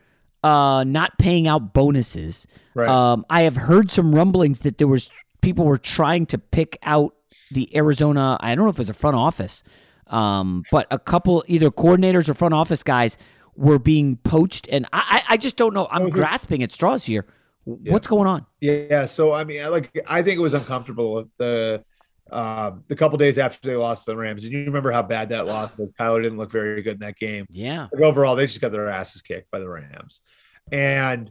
[0.44, 2.46] uh, not paying out bonuses.
[2.74, 2.88] Right.
[2.88, 7.14] Um, I have heard some rumblings that there was people were trying to pick out
[7.50, 8.36] the Arizona.
[8.40, 9.62] I don't know if it was a front office,
[10.08, 13.16] um, but a couple either coordinators or front office guys
[13.56, 15.88] were being poached, and I, I I just don't know.
[15.90, 16.10] I'm Okay.
[16.10, 17.24] grasping at straws here.
[17.64, 18.46] What's going on?
[18.60, 21.84] Yeah, so I mean, I like I think it was uncomfortable the
[22.30, 25.28] um, the couple days after they lost to the Rams, and you remember how bad
[25.28, 25.92] that loss was.
[25.92, 27.46] Kyler didn't look very good in that game.
[27.50, 30.20] Yeah, Like, overall, they just got their asses kicked by the Rams,
[30.72, 31.30] and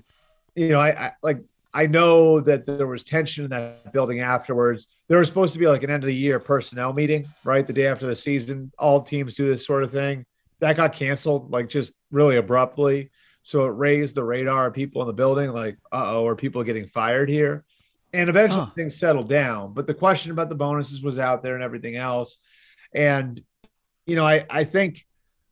[0.56, 1.42] you know, I, I like
[1.76, 4.88] I know that there was tension in that building afterwards.
[5.10, 7.68] There was supposed to be like an end of the year personnel meeting, right?
[7.68, 10.26] The day after the season, all teams do this sort of thing.
[10.62, 13.12] That got canceled, like just really abruptly.
[13.44, 16.64] So it raised the radar of people in the building, like, uh oh, are people
[16.64, 17.66] getting fired here?
[18.16, 18.72] And eventually Huh.
[18.76, 19.74] things settled down.
[19.74, 22.38] But the question about the bonuses was out there and everything else.
[22.94, 23.42] And,
[24.06, 25.06] you know, I, I think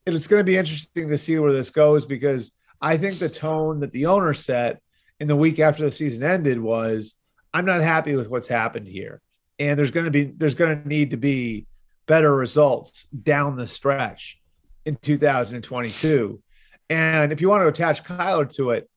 [0.06, 3.80] it's going to be interesting to see where this goes because I think the tone
[3.82, 4.82] that the owner set
[5.19, 7.15] in the week after the season ended was
[7.54, 9.21] I'm not happy with what's happened here.
[9.60, 11.67] And there's going to be there's going to need to be
[12.06, 14.39] better results down the stretch
[14.86, 16.41] in 2022.
[16.89, 18.89] And if you want to attach Kyler to it,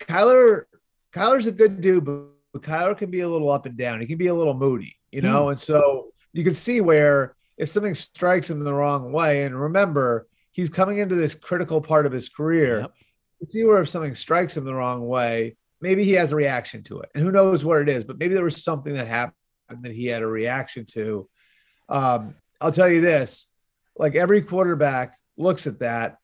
[0.00, 0.64] Kyler
[1.12, 2.22] Kyler's a good dude, but
[2.58, 4.00] Kyler can be a little up and down.
[4.00, 5.50] He can be a little moody, you know, mm.
[5.50, 10.26] and so you can see where if something strikes him the wrong way, and remember,
[10.52, 12.80] he's coming into this critical part of his career.
[12.80, 12.92] Yep.
[13.40, 16.82] You see where if something strikes him the wrong way, maybe he has a reaction
[16.84, 19.34] to it, and who knows what it is, but maybe there was something that happened
[19.82, 21.28] that he had a reaction to.
[21.88, 23.46] Um, I'll tell you this:
[23.96, 26.18] like every quarterback looks at that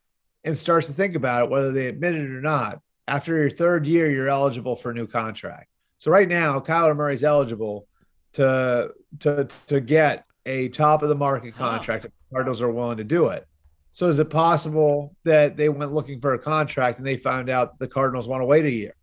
[0.44, 2.81] and starts to think about it, whether they admit it or not.
[3.07, 5.68] After your third year, you're eligible for a new contract.
[6.05, 7.88] So right now, Kyler Murray's eligible
[8.35, 8.90] to
[9.21, 13.05] to to get a top of the market contract if the Cardinals are willing to
[13.05, 13.47] do it.
[13.93, 17.79] So is it possible that they went looking for a contract and they found out
[17.79, 18.95] the Cardinals want to wait a year?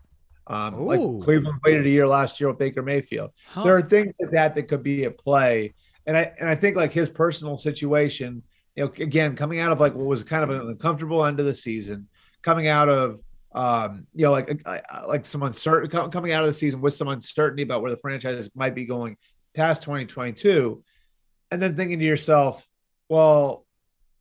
[0.45, 3.31] Um, like Cleveland waited a year last year with Baker Mayfield.
[3.47, 3.63] Huh.
[3.63, 5.73] There are things like that that could be at play,
[6.05, 8.43] and I and I think like his personal situation,
[8.75, 11.47] you know, again coming out of like what was kind of an uncomfortable end of
[11.47, 12.09] the season,
[12.43, 13.21] coming out of
[13.53, 14.65] um, you know, like
[15.07, 18.49] like some uncertain coming out of the season with some uncertainty about where the franchise
[18.55, 19.17] might be going
[19.53, 20.83] past 2022
[21.51, 22.65] and then thinking to yourself,
[23.09, 23.65] well,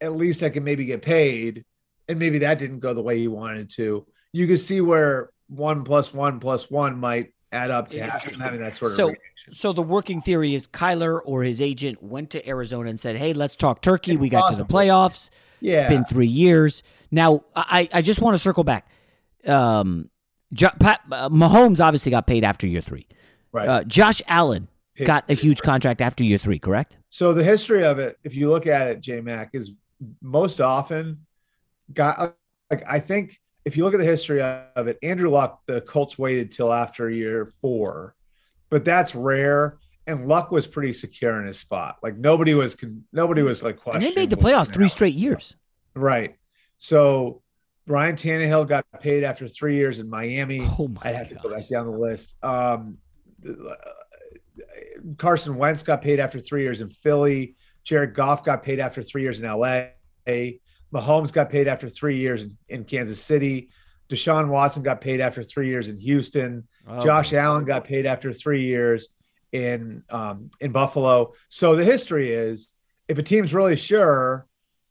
[0.00, 1.64] at least I can maybe get paid.
[2.08, 4.04] And maybe that didn't go the way you wanted to.
[4.32, 8.74] You can see where one plus one plus one might add up to having that
[8.74, 8.96] sort of.
[8.96, 9.54] So, reaction.
[9.54, 13.32] so the working theory is Kyler or his agent went to Arizona and said, "Hey,
[13.32, 14.12] let's talk turkey.
[14.12, 14.64] It's we got possible.
[14.64, 15.30] to the playoffs.
[15.60, 17.40] Yeah, it's been three years now.
[17.54, 18.88] I I just want to circle back.
[19.46, 20.10] Um,
[20.56, 23.06] Pat, uh, Mahomes obviously got paid after year three.
[23.52, 23.68] Right.
[23.68, 24.68] Uh, Josh Allen
[25.04, 26.98] got a huge contract after year three, correct?
[27.10, 29.72] So the history of it, if you look at it, J Mac, is
[30.22, 31.26] most often
[31.92, 32.36] got
[32.70, 36.18] like I think if you look at the history of it, Andrew Luck, the Colts
[36.18, 38.14] waited till after year four,
[38.70, 39.78] but that's rare.
[40.06, 41.98] And Luck was pretty secure in his spot.
[42.02, 42.76] Like nobody was,
[43.12, 44.08] nobody was like questioning.
[44.08, 45.56] And they made the playoffs three straight years.
[45.94, 46.36] Right.
[46.78, 47.42] So
[47.86, 50.60] Ryan Tannehill got paid after three years in Miami.
[50.78, 51.42] Oh my I'd have gosh.
[51.42, 52.34] to go back down the list.
[52.42, 52.98] Um,
[55.16, 57.56] Carson Wentz got paid after three years in Philly.
[57.84, 59.86] Jared Goff got paid after three years in LA.
[60.92, 63.70] Mahomes got paid after three years in, in Kansas City.
[64.08, 66.66] Deshaun Watson got paid after three years in Houston.
[66.86, 69.08] Oh, Josh Allen got paid after three years
[69.52, 71.32] in um, in Buffalo.
[71.48, 72.68] So the history is,
[73.08, 74.46] if a team's really sure,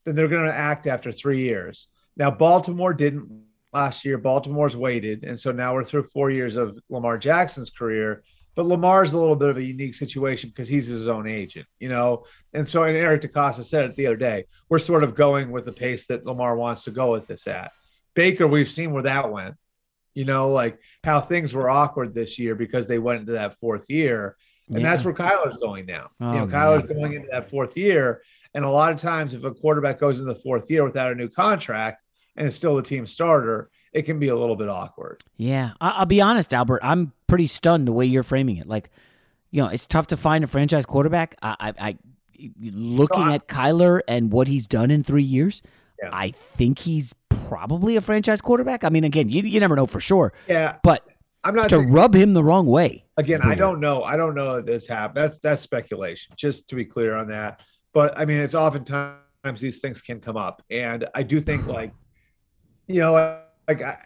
[0.05, 1.87] then they're going to act after three years.
[2.19, 4.17] Now Baltimore didn't last year.
[4.17, 8.23] Baltimore's waited, and so now we're through four years of Lamar Jackson's career.
[8.55, 11.87] But Lamar's a little bit of a unique situation because he's his own agent, you
[11.87, 12.25] know.
[12.53, 14.45] And so, and Eric DeCosta said it the other day.
[14.67, 17.71] We're sort of going with the pace that Lamar wants to go with this at.
[18.15, 19.55] Baker, we've seen where that went.
[20.13, 23.85] You know, like how things were awkward this year because they went into that fourth
[23.87, 24.35] year,
[24.67, 24.89] and yeah.
[24.89, 26.09] that's where Kyler's going now.
[26.19, 26.97] Oh, you know, Kyler's man.
[26.97, 28.21] going into that fourth year,
[28.53, 31.15] and a lot of times, if a quarterback goes into the fourth year without a
[31.15, 32.03] new contract
[32.39, 35.23] and is still the team starter, it can be a little bit awkward.
[35.37, 36.79] Yeah, I'll be honest, Albert.
[36.81, 38.67] I'm pretty stunned the way you're framing it.
[38.67, 38.89] Like,
[39.51, 41.35] you know, it's tough to find a franchise quarterback.
[41.41, 41.97] I, I, I
[42.61, 45.61] looking so I, at Kyler and what he's done in three years,
[46.01, 46.09] yeah.
[46.13, 48.83] I think he's probably a franchise quarterback.
[48.83, 50.33] I mean, again, you, you never know for sure.
[50.47, 51.05] Yeah, but
[51.43, 53.05] I'm not to saying, rub him the wrong way.
[53.17, 54.03] Again, I don't know.
[54.03, 55.17] I don't know that this happened.
[55.17, 56.33] That's that's speculation.
[56.37, 57.63] Just to be clear on that.
[57.93, 61.91] But I mean, it's oftentimes these things can come up, and I do think like,
[62.89, 63.13] you know
[63.67, 63.97] like I,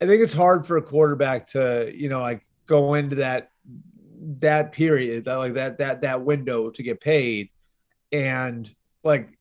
[0.00, 3.50] I think it's hard for a quarterback to, you know, like go into that
[4.38, 7.48] that period, that like that that that window to get paid
[8.12, 8.70] and
[9.04, 9.38] like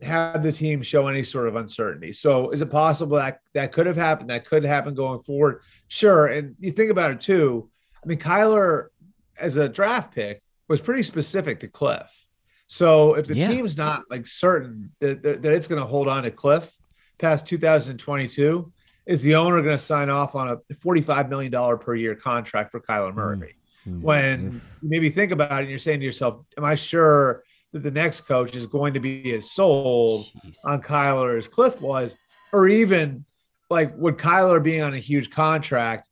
[0.00, 2.12] have the team show any sort of uncertainty.
[2.12, 4.30] So is it possible that that could have happened?
[4.30, 5.60] That could happen going forward?
[5.88, 6.28] Sure.
[6.28, 7.68] And you think about it too.
[8.02, 8.88] I mean, Kyler
[9.38, 12.08] as a draft pick was pretty specific to Kliff.
[12.66, 13.48] So if the yeah.
[13.48, 16.70] team's not like certain that, that, that it's going to hold on to Kliff,
[17.18, 18.72] past 2022,
[19.06, 22.80] is the owner going to sign off on a $45 million per year contract for
[22.80, 23.56] Kyler Murray?
[23.86, 24.02] Mm-hmm.
[24.02, 27.82] When you maybe think about it and you're saying to yourself, Am I sure that
[27.82, 30.58] the next coach is going to be as sold Jeez.
[30.64, 32.14] on Kyler as Kliff was?
[32.52, 33.24] Or even
[33.70, 36.08] like, would Kyler being on a huge contract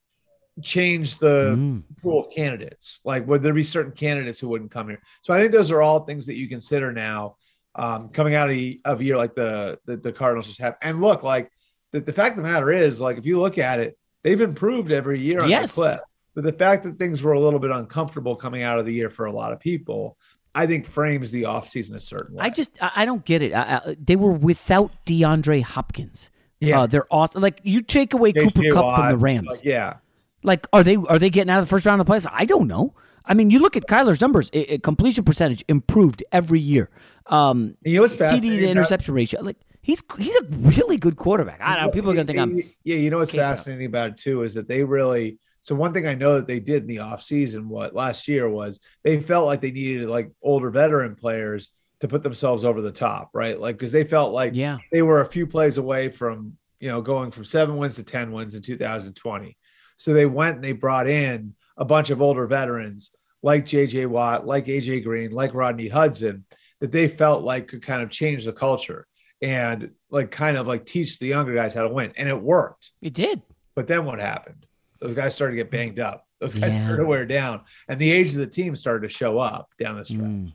[0.63, 1.83] change the mm.
[2.03, 3.01] pool of candidates?
[3.05, 5.01] Like, would there be certain candidates who wouldn't come here?
[5.23, 7.37] So I think those are all things that you consider now
[7.77, 10.77] um, coming out of, of a year like the, the, the Cardinals just have.
[10.83, 11.51] And look, like
[11.93, 14.91] the, the fact of the matter is, like if you look at it, they've improved
[14.91, 15.75] every year on yes.
[15.75, 16.01] the clip.
[16.35, 19.09] But the fact that things were a little bit uncomfortable coming out of the year
[19.09, 20.19] for a lot of people,
[20.55, 22.45] I think frames the offseason a certain way.
[22.45, 23.53] I just I don't get it.
[23.53, 26.31] I, I, they were without DeAndre Hopkins.
[26.61, 27.35] Yeah, uh, they're off.
[27.35, 29.49] Like you take away Cooper Kupp from the Rams.
[29.51, 29.95] Like, yeah,
[30.43, 32.27] like are they are they getting out of the first round of the playoffs?
[32.33, 32.95] I don't know.
[33.27, 34.51] I mean, you look at Kyler's numbers.
[34.53, 36.91] It, it, completion percentage improved every year.
[37.27, 39.43] Um, you know what's TD to interception ratio.
[39.43, 41.61] Like he's he's a really good quarterback.
[41.61, 41.91] I don't know.
[41.91, 42.63] People are gonna think I'm.
[42.85, 46.07] Yeah, you know what's fascinating about it too is that they really So one thing
[46.07, 49.61] I know that they did in the offseason, what last year was they felt like
[49.61, 53.59] they needed like older veteran players to put themselves over the top, right?
[53.59, 54.79] Like because they felt like yeah.
[54.93, 58.31] they were a few plays away from you know going from seven wins to ten
[58.31, 59.57] wins in 2020.
[59.97, 63.11] So they went and they brought in a bunch of older veterans
[63.47, 66.45] like JJ Watt, like AJ Green, like Rodney Hudson,
[66.81, 69.07] that they felt like could kind of change the culture
[69.41, 72.13] and like kind of like teach the younger guys how to win.
[72.17, 72.91] And it worked.
[73.01, 73.41] It did.
[73.77, 74.67] But then what happened?
[75.01, 76.27] Those guys started to get banged up.
[76.41, 76.81] Those guys Yeah.
[76.87, 77.61] started to wear down.
[77.89, 80.21] And the age of the team started to show up down the stretch.
[80.23, 80.53] Mm.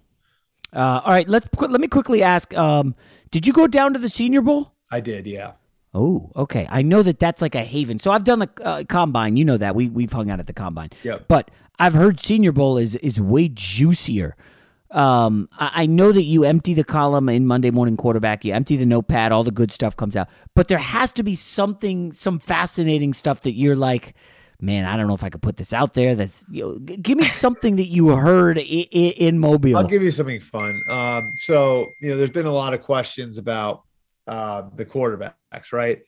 [0.74, 2.54] Uh, all right, let's let me quickly ask.
[2.58, 2.94] Um,
[3.32, 4.74] did you go down to the Senior Bowl?
[4.92, 5.54] I did, yeah.
[5.94, 6.68] Oh, okay.
[6.70, 8.00] I know that that's like a haven.
[8.00, 9.36] So I've done the uh, combine.
[9.38, 10.90] You know that we we've hung out at the combine.
[11.04, 11.26] Yep.
[11.28, 14.36] But I've heard Senior Bowl is is way juicier.
[14.92, 18.44] Um, I, I know that you empty the column in Monday Morning Quarterback.
[18.46, 19.32] You empty the notepad.
[19.32, 20.30] All the good stuff comes out.
[20.56, 24.16] But there has to be something, some fascinating stuff that you're like,
[24.62, 24.86] man.
[24.86, 26.16] I don't know if I could put this out there.
[26.16, 29.78] That's you know, g- give me something that you heard i- i- in Mobile.
[29.78, 30.82] I'll give you something fun.
[30.90, 33.84] Um, so you know, there's been a lot of questions about
[34.28, 34.86] uh, the
[35.52, 36.00] quarterbacks, right?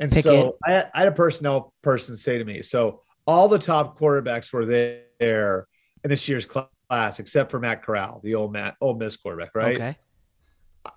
[0.00, 0.24] And Pickett.
[0.24, 3.98] so I, had- I had a personnel person say to me, so all the top
[3.98, 5.66] quarterbacks were there
[6.04, 9.76] in this year's class, except for Matt Corral, the old Matt, old Miss quarterback, right?
[9.76, 9.96] Okay.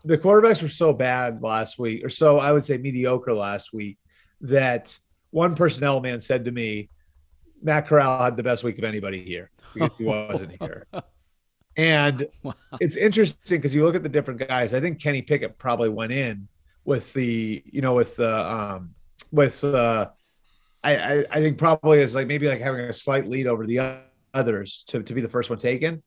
[0.06, 3.98] the quarterbacks were so bad last week, or so I would say mediocre last week,
[4.42, 4.98] that
[5.32, 6.90] one personnel man said to me,
[7.62, 10.86] Matt Corral had the best week of anybody here because he wasn't here.
[11.76, 12.28] And
[12.80, 14.74] it's interesting because you look at the different guys.
[14.74, 16.48] I think Kenny Pickett probably went in
[16.86, 18.92] with the, you know, with the, um,
[19.32, 20.10] with, uh,
[20.84, 24.02] I, I, I think probably is like maybe like having a slight lead over the
[24.34, 26.04] others to, to be the first one taken.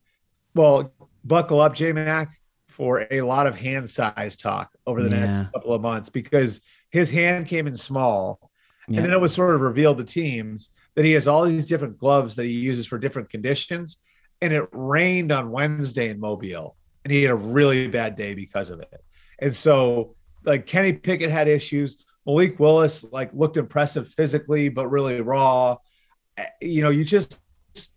[0.55, 0.93] Well,
[1.24, 5.27] buckle up, J Mac, for a lot of hand size talk over the Yeah.
[5.27, 6.61] next couple of months because
[6.91, 8.51] his hand came in small.
[8.89, 8.99] Yeah.
[8.99, 11.99] And then it was sort of revealed to teams that he has all these different
[11.99, 13.97] gloves that he uses for different conditions.
[14.43, 18.68] And it rained on Wednesday in Mobile, and he had a really bad day because
[18.68, 19.03] of it.
[19.39, 20.15] And so,
[20.47, 22.05] like Kenny Pickett had issues.
[22.26, 25.76] Malik Willis like looked impressive physically, but really raw.
[26.36, 27.40] Eh, You know, you just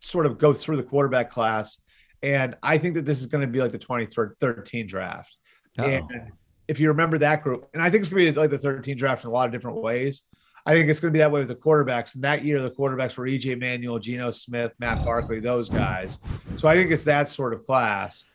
[0.02, 1.78] sort of go through the quarterback class,
[2.22, 5.36] and I think that this is going to be like the 2013 draft.
[5.78, 5.88] Uh-oh.
[5.88, 6.32] And
[6.68, 8.98] if you remember that group, and I think it's going to be like the 13
[8.98, 10.24] draft in a lot of different ways.
[10.66, 12.14] I think it's going to be that way with the quarterbacks.
[12.14, 16.20] And that year, the quarterbacks were EJ Manuel, Geno Smith, Matt Barkley, those guys.
[16.58, 18.26] So I think it's that sort of class.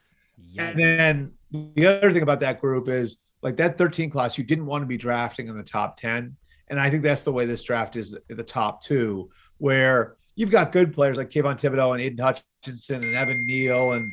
[0.59, 4.67] And then the other thing about that group is like that 13 class, you didn't
[4.67, 6.35] want to be drafting in the top 10.
[6.69, 10.51] And I think that's the way this draft is at the top two, where you've
[10.51, 12.19] got good players like Kayvon Thibodeaux and Aidan
[12.65, 14.11] Hutchinson and Evan Neal and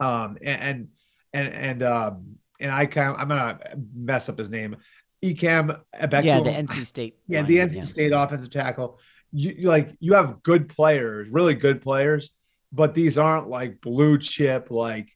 [0.00, 0.88] um and
[1.32, 3.58] and and um and I kind I'm gonna
[3.94, 4.76] mess up his name.
[5.24, 6.24] Ecam Ebeku.
[6.24, 7.16] Yeah, the NC State.
[7.28, 8.98] Yeah, the NC State offensive tackle.
[9.32, 12.30] You like you have good players, really good players,
[12.72, 14.72] but these aren't like blue chip.
[14.72, 15.08] Like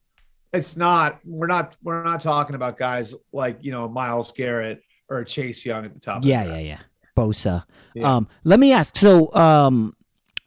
[0.55, 1.21] it's not.
[1.25, 1.77] We're not.
[1.83, 6.01] We're not talking about guys like you know Myles Garrett or Chase Young at the
[6.01, 6.23] top.
[6.23, 6.79] the Yeah, yeah, yeah.
[7.17, 7.65] Bosa.
[7.95, 8.17] Yeah.
[8.17, 8.97] Um, let me ask.
[8.97, 9.95] So, um,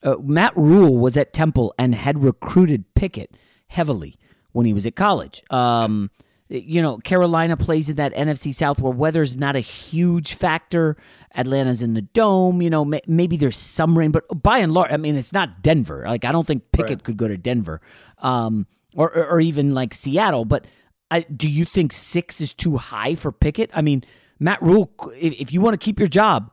[0.03, 3.35] uh, Matt Rhule was at Temple and had recruited Pickett
[3.67, 4.15] heavily
[4.51, 5.43] when he was at college.
[5.49, 6.09] Um,
[6.49, 10.95] you know, Carolina plays in that NFC South where weather's not a huge factor.
[11.35, 12.61] Atlanta's in the dome.
[12.61, 15.61] You know, may, maybe there's some rain, but by and large, I mean, it's not
[15.61, 16.03] Denver.
[16.07, 17.81] Like, I don't think Pickett could go to Denver,
[18.19, 18.65] um,
[18.95, 20.45] or, or or even like Seattle.
[20.45, 20.65] But
[21.09, 23.69] I, do you think six is too high for Pickett?
[23.73, 24.03] I mean,
[24.39, 26.51] Matt Rhule, if, if you want to keep your job,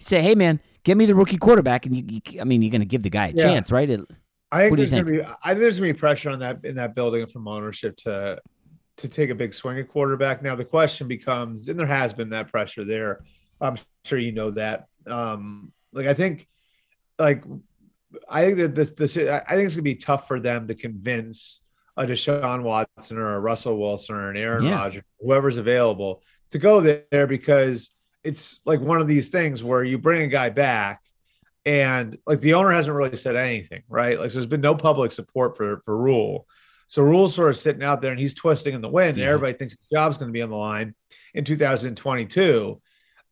[0.00, 2.80] say, hey man, get me the rookie quarterback, and you, you I mean, you're going
[2.82, 3.44] to give the guy a Yeah.
[3.44, 3.88] chance, right?
[3.88, 4.00] It-
[4.52, 5.06] I think what do you there's think?
[5.06, 5.38] gonna be.
[5.42, 8.40] I think there's gonna be pressure on that in that building from ownership to
[8.98, 10.40] to take a big swing at quarterback.
[10.40, 13.24] Now the question becomes, and there has been that pressure there.
[13.60, 14.86] I'm sure you know that.
[15.06, 16.46] Um, like I think,
[17.18, 17.42] like
[18.28, 21.60] I think that this this I think it's gonna be tough for them to convince
[21.96, 24.76] a Deshaun Watson or a Russell Wilson or an Aaron Yeah.
[24.76, 27.90] Rodgers, whoever's available, to go there because
[28.22, 31.02] it's like one of these things where you bring a guy back
[31.64, 34.18] and like the owner hasn't really said anything, right?
[34.18, 36.46] Like so there's been no public support for for Rhule.
[36.88, 39.16] So Rhule's sort of sitting out there and he's twisting in the wind.
[39.16, 40.94] And everybody thinks his job's going to be on the line
[41.34, 42.80] in 2022.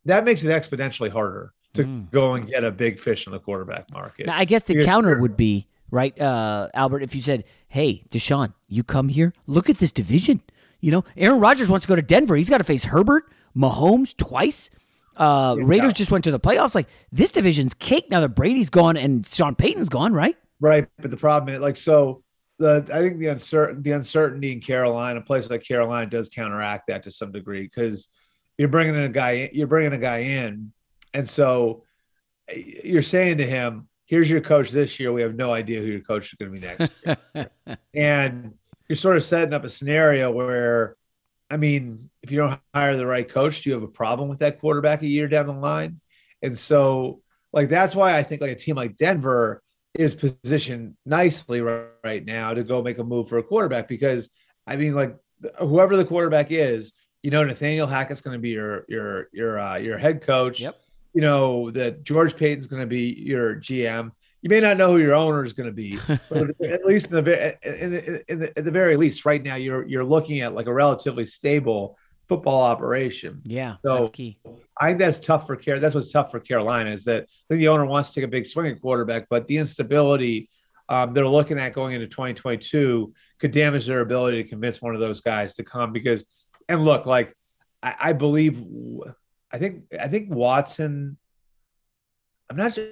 [0.07, 2.03] That makes it exponentially harder to hmm.
[2.11, 4.27] go and get a big fish in the quarterback market.
[4.27, 7.03] Now, I guess the Because- counter would be right, uh, Albert.
[7.03, 9.33] If you said, "Hey, Deshaun, you come here.
[9.47, 10.43] Look at this division.
[10.81, 12.37] You know, Aaron Rodgers wants to go to Denver.
[12.37, 14.69] He's got to face Herbert, Mahomes twice.
[15.17, 16.75] Uh, Raiders just went to the playoffs.
[16.75, 20.13] Like this division's cake now that Brady's gone and Sean Payton's gone.
[20.13, 20.37] Right?
[20.61, 22.23] Right, but the problem is like so
[22.59, 26.89] the I think the uncertain the uncertainty in Carolina, a place like Carolina, does counteract
[26.89, 28.09] that to some degree because
[28.59, 30.73] you're bringing in a guy, you're bringing a guy in,
[31.13, 31.85] and so
[32.55, 35.13] you're saying to him, here's your coach this year.
[35.13, 37.51] We have no idea who your coach is going to be next.
[37.95, 38.55] and
[38.89, 40.97] you're sort of setting up a scenario where,
[41.51, 44.41] I mean, if you don't hire the right coach, do you have a problem with
[44.41, 46.01] that quarterback a year down the line?
[46.43, 49.63] And so, like, that's why I think like a team like Denver
[49.95, 54.29] is positioned nicely right, right now to go make a move for a quarterback because,
[54.67, 55.17] I mean, like,
[55.59, 56.93] whoever the quarterback is,
[57.23, 60.61] you know, Nathaniel Hackett's going to be your your your uh, your head coach.
[60.61, 60.77] Yep.
[61.15, 64.11] You know that George Paton's going to be your GM.
[64.43, 65.99] You may not know who your owner is going to be,
[66.31, 69.55] but at least in the, in the, in the at the very least, right now
[69.55, 71.97] you're you're looking at like a relatively stable
[72.29, 73.41] football operation.
[73.45, 74.39] Yeah, so that's key.
[74.79, 75.81] I think that's tough for Care.
[75.81, 78.31] That's what's tough for Carolina is that I think the owner wants to take a
[78.31, 80.51] big swing at quarterback, but the instability
[80.89, 85.01] um, they're looking at going into 2022 could damage their ability to convince one of
[85.01, 86.25] those guys to come because
[86.69, 87.35] and look, like
[87.83, 88.63] I, I believe,
[89.55, 91.17] I think, I think Watson.
[92.51, 92.75] I'm not.
[92.75, 92.91] Just,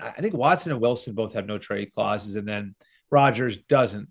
[0.00, 2.76] I think Watson and Wilson both have no trade clauses, and then
[3.10, 4.08] Rodgers doesn't.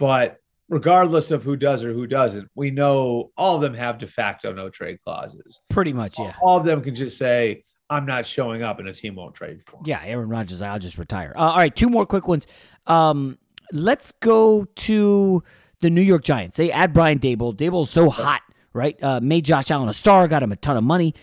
[0.00, 0.38] But
[0.68, 4.52] regardless of who does or who doesn't, we know all of them have de facto
[4.52, 5.60] no trade clauses.
[5.70, 6.34] Pretty much, yeah.
[6.42, 9.62] All of them can just say, "I'm not showing up," and a team won't trade
[9.64, 9.76] for.
[9.76, 9.82] Him.
[9.84, 11.34] Yeah, Aaron Rodgers, I'll just retire.
[11.36, 12.48] Uh, all right, two more quick ones.
[12.88, 13.38] Um,
[13.70, 15.44] let's go to
[15.80, 16.56] the New York Giants.
[16.56, 17.54] They add Brian Daboll.
[17.54, 18.42] Daboll's so hot
[18.74, 19.02] right?
[19.02, 21.14] Uh, made Josh Allen a star, got him a ton of money.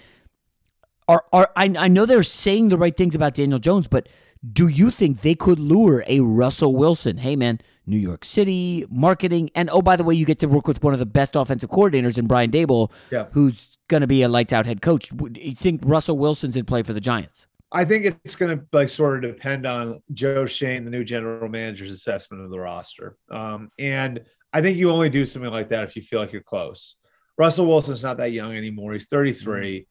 [1.11, 4.07] Are are I, I know they're saying the right things about Daniel Jones, but
[4.53, 7.17] do you think they could lure a Russell Wilson?
[7.17, 10.69] Hey man, New York City marketing, and oh by the way, you get to work
[10.69, 13.25] with one of the best offensive coordinators in Brian Daboll, yeah.
[13.33, 15.09] who's going to be a lights out head coach.
[15.09, 17.47] Do you think Russell Wilson's in play for the Giants?
[17.73, 21.49] I think it's going to like sort of depend on Joe Schoen, the new general
[21.49, 24.21] manager's assessment of the roster, um, and
[24.53, 26.95] I think you only do something like that if you feel like you're close.
[27.37, 28.93] Russell Wilson's not that young anymore.
[28.93, 29.79] He's 33.
[29.79, 29.83] Mm-hmm.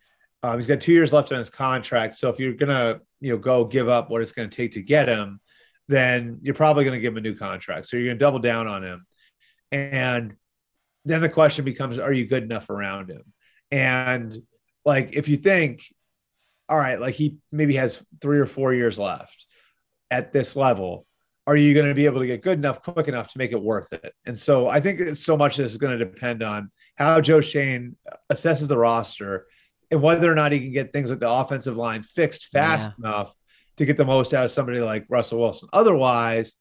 [0.43, 2.17] Um, he's got two years left on his contract.
[2.17, 5.09] So if you're gonna, you know, go give up what it's to take to get
[5.09, 5.41] him,
[5.89, 7.89] then you're probably to give him a new contract.
[7.89, 9.07] So you're to double down on him.
[9.73, 10.35] And
[11.05, 13.25] then the question becomes, are you good enough around him?
[13.71, 14.43] And
[14.85, 15.83] like, if you think,
[16.69, 19.47] all right, like he maybe has three or four years left
[20.11, 21.05] at this level,
[21.47, 23.61] are you going to be able to get good enough quick enough to make it
[23.61, 24.13] worth it?
[24.25, 27.41] And so I think so much of this is going to depend on how Joe
[27.41, 27.97] Schoen
[28.33, 29.47] assesses the roster
[29.91, 33.09] and whether or not he can get things like the offensive line fixed fast yeah.
[33.09, 33.35] enough
[33.77, 35.69] to get the most out of somebody like Russell Wilson.
[35.73, 36.55] Otherwise,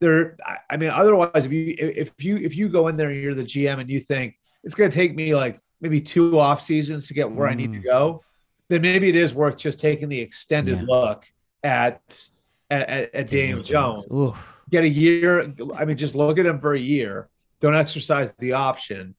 [0.00, 0.36] there
[0.70, 3.44] I mean otherwise if you if you if you go in there and you're the
[3.44, 7.14] GM and you think it's going to take me like maybe two off seasons to
[7.14, 7.52] get where mm.
[7.52, 7.84] I need to mm.
[7.84, 8.22] go,
[8.68, 10.84] then maybe it is worth just taking the extended yeah.
[10.86, 11.26] look
[11.62, 12.00] at
[12.70, 14.06] at, at, at Daniel, Jones.
[14.06, 14.36] Jones.
[14.70, 15.52] Get a year.
[15.74, 17.28] I mean, just look at him for a year.
[17.60, 19.16] Don't exercise the option.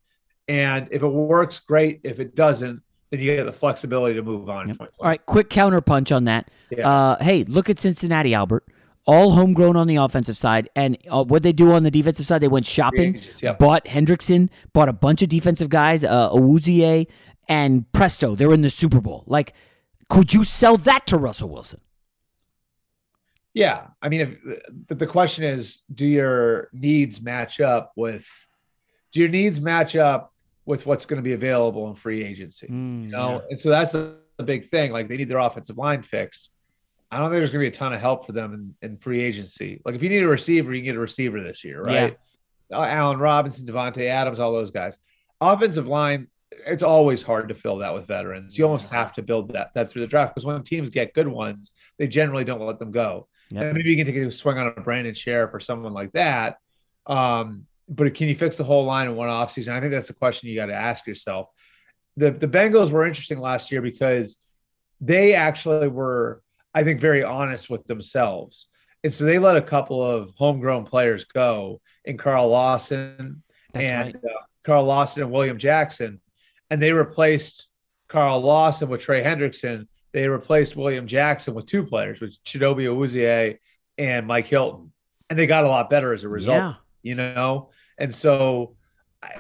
[0.47, 2.01] And if it works, great.
[2.03, 2.81] If it doesn't,
[3.11, 4.69] then you get the flexibility to move on.
[4.69, 4.77] Yep.
[4.81, 6.49] All right, quick counterpunch on that.
[6.69, 6.89] Yeah.
[6.89, 8.65] Uh, hey, look at Cincinnati, Albert.
[9.05, 12.39] All homegrown on the offensive side, and uh, what they do on the defensive side,
[12.39, 13.57] they went shopping, yep.
[13.57, 17.07] bought Hendrickson, bought a bunch of defensive guys, uh, Awuzie,
[17.47, 19.23] and presto, they're in the Super Bowl.
[19.25, 19.53] Like,
[20.09, 21.81] could you sell that to Russell Wilson?
[23.53, 24.39] Yeah, I mean,
[24.89, 28.25] if the question is, do your needs match up with?
[29.11, 30.30] Do your needs match up
[30.65, 32.67] with what's going to be available in free agency?
[32.67, 33.47] Mm, you know, yeah.
[33.49, 34.91] and so that's the, the, big thing.
[34.91, 36.49] Like they need their offensive line fixed.
[37.11, 38.97] I don't think there's going to be a ton of help for them in, in
[38.97, 39.81] free agency.
[39.83, 42.17] Like if you need a receiver, you can get a receiver this year, right?
[42.69, 42.77] Yeah.
[42.77, 44.97] Uh, Allen Robinson, Davante Adams, all those guys.
[45.41, 46.27] Offensive line,
[46.65, 48.57] it's always hard to fill that with veterans.
[48.57, 51.27] You almost have to build that that through the draft because when teams get good
[51.27, 53.27] ones, they generally don't let them go.
[53.51, 53.63] Yep.
[53.63, 56.57] And maybe you can take a swing on a Brandon Scherff or someone like that.
[57.05, 59.69] Um, but can you fix the whole line in one offseason?
[59.69, 61.47] I think that's the question you got to ask yourself.
[62.17, 64.37] The the Bengals were interesting last year because
[64.99, 66.41] they actually were,
[66.73, 68.67] I think, very honest with themselves.
[69.03, 74.13] And so they let a couple of homegrown players go in Carl Lawson that's and
[74.15, 74.23] right.
[74.23, 76.21] uh, Carl Lawson and William Jackson.
[76.69, 77.67] And they replaced
[78.07, 83.57] Carl Lawson with Trey Hendrickson they replaced William Jackson with two players, with Chidobe Awuzie
[83.97, 84.91] and Mike Hilton,
[85.29, 86.57] and they got a lot better as a result.
[86.57, 86.73] Yeah.
[87.03, 87.69] You know,
[88.01, 88.75] and so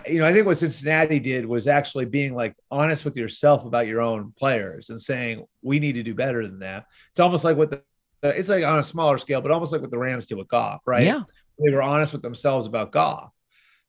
[0.07, 3.87] you know, I think what Cincinnati did was actually being like honest with yourself about
[3.87, 6.85] your own players and saying we need to do better than that.
[7.09, 7.81] It's almost like what the
[8.23, 10.81] it's like on a smaller scale, but almost like what the Rams did with Goff,
[10.85, 11.03] right?
[11.03, 11.23] Yeah,
[11.57, 13.31] they were honest with themselves about Goff.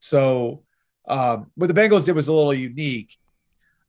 [0.00, 0.62] So
[1.06, 3.16] um, what the Bengals did was a little unique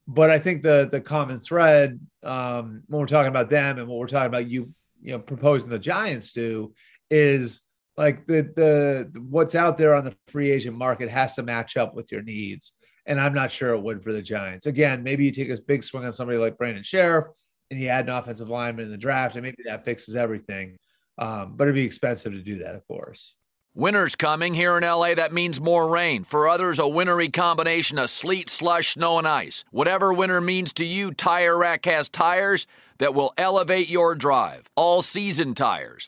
[0.08, 4.00] but I think the the common thread um, when we're talking about them and what
[4.00, 6.74] we're talking about you you know proposing the Giants do
[7.10, 7.62] is
[7.98, 11.94] like the the what's out there on the free agent market has to match up
[11.94, 12.72] with your needs,
[13.06, 14.66] and I'm not sure it would for the Giants.
[14.66, 17.28] Again, maybe you take a big swing on somebody like Brandon Scherff
[17.74, 20.78] and you add an offensive lineman in the draft, and maybe that fixes everything.
[21.18, 23.34] Um, but it'd be expensive to do that, of course.
[23.76, 25.16] Winter's coming here in LA.
[25.16, 26.24] That means more rain.
[26.24, 29.64] For others, a wintry combination of sleet, slush, snow, and ice.
[29.72, 32.68] Whatever winter means to you, Tire Rack has tires
[33.00, 34.70] that will elevate your drive.
[34.76, 36.08] All season tires,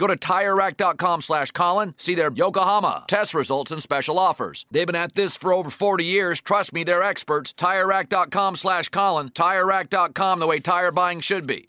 [0.00, 4.64] Go to TireRack.com slash Colin, see their Yokohama test results and special offers.
[4.70, 6.40] They've been at this for over 40 years.
[6.40, 7.52] Trust me, they're experts.
[7.52, 9.28] TireRack.com slash Colin.
[9.28, 11.68] TireRack.com, the way tire buying should be.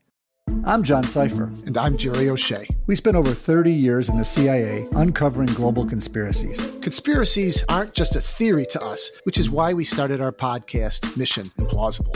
[0.64, 1.50] I'm John Sipher.
[1.68, 2.68] And I'm Jerry O'Shea.
[2.88, 6.72] We spent over 30 years in the CIA uncovering global conspiracies.
[6.80, 11.48] Conspiracies aren't just a theory to us, which is why we started our podcast, Mission
[11.58, 12.16] Implausible.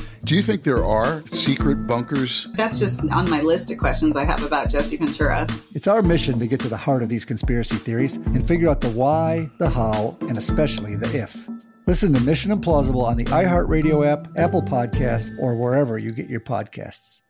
[0.23, 2.47] Do you think there are secret bunkers?
[2.53, 5.47] That's just on my list of questions I have about Jesse Ventura.
[5.73, 8.81] It's our mission to get to the heart of these conspiracy theories and figure out
[8.81, 11.49] the why, the how, and especially the if.
[11.87, 16.39] Listen to Mission Implausible on the iHeartRadio app, Apple Podcasts, or wherever you get your
[16.39, 17.21] podcasts.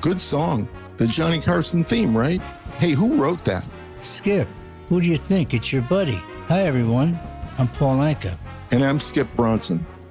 [0.00, 0.68] Good song.
[0.96, 2.40] The Johnny Carson theme, right?
[2.76, 3.68] Hey, who wrote that?
[4.00, 4.46] Skip,
[4.88, 5.54] who do you think?
[5.54, 6.22] It's your buddy.
[6.46, 7.18] Hi, everyone.
[7.58, 8.38] I'm Paul Anka.
[8.70, 9.86] And I'm Skip Bronson.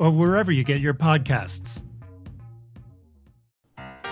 [0.00, 1.82] or wherever you get your podcasts.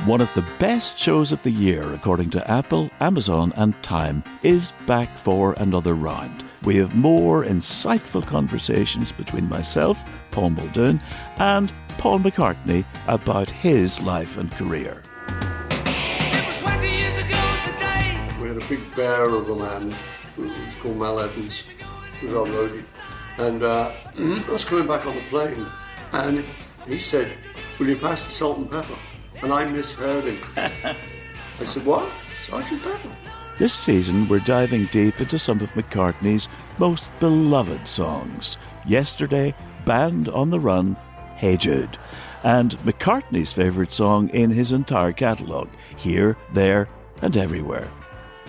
[0.05, 4.72] One of the best shows of the year, according to Apple, Amazon, and Time, is
[4.86, 6.45] back for another round.
[6.62, 11.01] We have more insightful conversations between myself, Paul Muldoon,
[11.39, 15.03] and Paul McCartney about his life and career.
[15.86, 18.30] It was twenty years ago today.
[18.41, 19.95] We had a big bear of a man
[20.36, 21.64] who was called Mal Evans,
[22.20, 22.84] who was our roadie.
[23.39, 25.66] And uh, I was coming back on the plane,
[26.12, 26.45] and
[26.86, 27.36] he said,
[27.78, 28.99] Will you pass the salt and pepper?
[29.43, 30.39] And I misheard him.
[31.61, 32.11] I said, What?
[32.39, 33.16] Sergeant Pepper?
[33.59, 38.57] This season, we're diving deep into some of McCartney's most beloved songs.
[38.86, 40.97] Yesterday, Band on the Run,
[41.36, 41.99] Hey Jude,
[42.45, 46.89] and McCartney's favourite song in his entire catalogue, Here, There,
[47.20, 47.91] and Everywhere.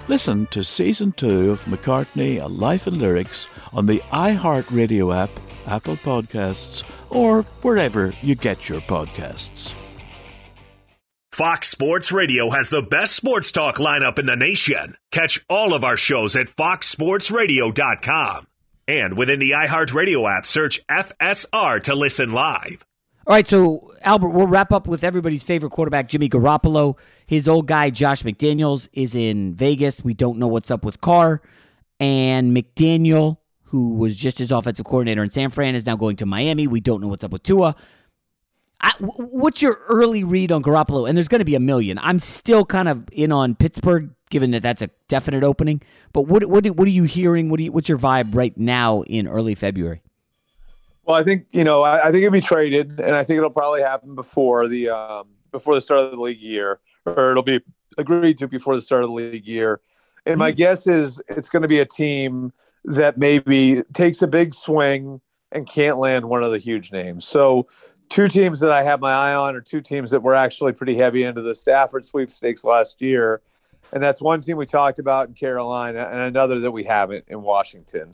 [0.10, 5.30] Listen to Season 2 of McCartney, A Life in Lyrics on the iHeartRadio app,
[5.68, 9.72] Apple Podcasts, or wherever you get your podcasts.
[11.32, 14.96] Fox Sports Radio has the best sports talk lineup in the nation.
[15.12, 18.48] Catch all of our shows at foxsportsradio.com.
[18.88, 22.84] And within the iHeartRadio app, search FSR to listen live.
[23.30, 26.98] All right, so Albert, we'll wrap up with everybody's favorite quarterback, Jimmy Garoppolo.
[27.28, 30.04] His old guy, Josh McDaniels, is in Vegas.
[30.04, 31.44] We don't know what's up with Carr.
[32.00, 36.26] And McDaniel, who was just his offensive coordinator in San Fran, is now going to
[36.26, 36.66] Miami.
[36.66, 37.76] We don't know what's up with Tua.
[38.82, 41.08] I, what's your early read on Garoppolo?
[41.08, 42.00] And there's going to be a million.
[42.00, 45.84] I'm still kind of in on Pittsburgh, given that that's a definite opening.
[46.14, 47.50] But what what what are you hearing?
[47.50, 50.02] What you, what's your vibe right now in early February?
[51.10, 53.50] Well, I think you know, I, I think it'll be traded, and I think it'll
[53.50, 57.60] probably happen before the um, before the start of the league year, or it'll be
[57.98, 59.82] agreed to before the start of the league year.
[60.28, 62.54] And my guess is it's going to be a team
[62.86, 65.20] that maybe takes a big swing
[65.52, 67.26] and can't land one of the huge names.
[67.26, 67.68] So,
[68.10, 70.94] two teams that I have my eye on are two teams that were actually pretty
[70.94, 73.42] heavy into the Stafford sweepstakes last year.
[73.94, 77.42] And that's one team we talked about in Carolina and another that we haven't in
[77.42, 78.14] Washington.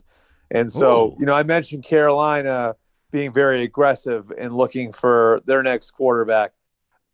[0.50, 1.16] And so, Ooh.
[1.20, 2.74] you know, I mentioned Carolina
[3.12, 6.52] being very aggressive and looking for their next quarterback.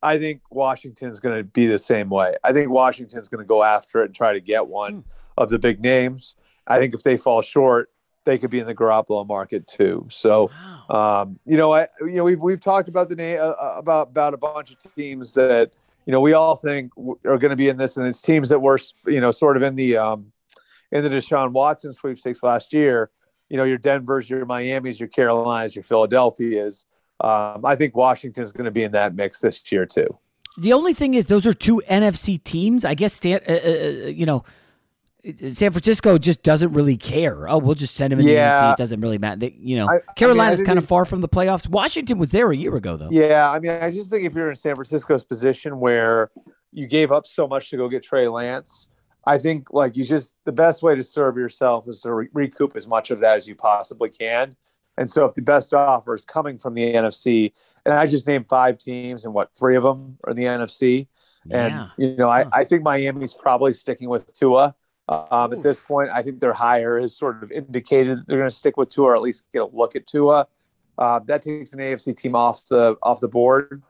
[0.03, 2.35] I think Washington's going to be the same way.
[2.43, 5.05] I think Washington's going to go after it and try to get one
[5.39, 6.35] of the big names.
[6.67, 7.91] I think if they fall short,
[8.25, 10.07] they could be in the Garoppolo market too.
[10.11, 10.51] So,
[10.91, 14.35] um, you know, I you know we've we've talked about the name uh, about about
[14.35, 15.73] a bunch of teams that
[16.07, 18.61] you know we all think are going to be in this, and it's teams that
[18.61, 20.33] were you know sort of in the um,
[20.93, 23.11] in the Deshaun Watson sweepstakes last year.
[23.53, 26.87] You know, your Denver's, your Miami's, your Carolinas, your Philadelphia's.
[27.21, 30.07] Um, I think Washington's going to be in that mix this year too.
[30.57, 32.83] The only thing is, those are two NFC teams.
[32.87, 34.43] I guess, Stan, uh, uh, uh, you know,
[35.49, 37.47] San Francisco just doesn't really care.
[37.47, 38.73] Oh, we'll just send him in the NFC.
[38.73, 39.41] It doesn't really matter.
[39.41, 41.69] They, you know, I- I mean, I Carolina's kind of far from the playoffs.
[41.69, 43.09] Washington was there a year ago, though.
[43.11, 46.31] Yeah, I mean, I just think if you're in San Francisco's position where
[46.73, 48.89] you gave up so much to go get Trey Lance,
[49.25, 52.75] I think like you just the best way to serve yourself is to re- recoup
[52.77, 54.57] as much of that as you possibly can.
[54.99, 57.53] And so, if the best offer is coming from the NFC,
[57.87, 61.07] and I just named five teams, and what three of them are in the NFC,
[61.47, 61.67] Yeah.
[61.67, 64.75] and you know, I, I think Miami's probably sticking with Tua.
[65.09, 68.51] Um, at this point, I think their hire has sort of indicated that they're going
[68.51, 70.47] to stick with Tua, or at least get a look at Tua.
[70.99, 73.83] Uh, that takes an AFC team off the off the board,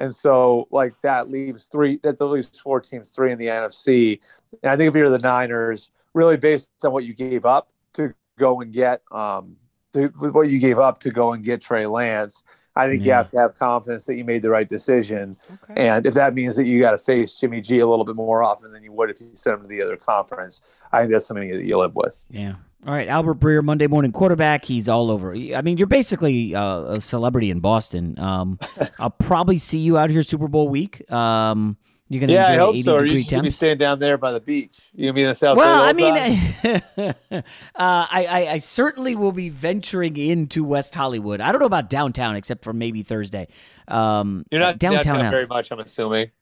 [0.00, 2.00] and so like that leaves three.
[2.02, 4.18] That leaves four teams, three in the NFC.
[4.62, 8.14] And I think if you're the Niners, really based on what you gave up to
[8.38, 9.56] go and get, um,
[9.92, 12.42] to, what you gave up to go and get Trey Lance,
[12.76, 15.36] I think you have to have confidence that you made the right decision.
[15.76, 18.42] And if that means that you got to face Jimmy G a little bit more
[18.42, 21.26] often than you would if you sent him to the other conference, I think that's
[21.26, 22.24] something that you live with.
[22.30, 22.54] Yeah.
[22.86, 24.64] All right, Albert Breer, Monday morning quarterback.
[24.64, 25.34] He's all over.
[25.34, 28.18] I mean, you're basically uh, a celebrity in Boston.
[28.18, 28.58] Um,
[28.98, 31.10] I'll probably see you out here Super Bowl week.
[31.12, 31.76] Um,
[32.10, 32.96] you're gonna yeah, I enjoy hope the 80 so.
[32.96, 34.80] Or you should be staying down there by the beach.
[34.92, 37.44] You gonna be in the South Well, I Bay all the mean, time?
[37.76, 41.40] uh, I, I I certainly will be venturing into West Hollywood.
[41.40, 43.46] I don't know about downtown, except for maybe Thursday.
[43.86, 45.04] Um, you're not downtown.
[45.04, 45.70] downtown very much.
[45.70, 46.32] I'm assuming.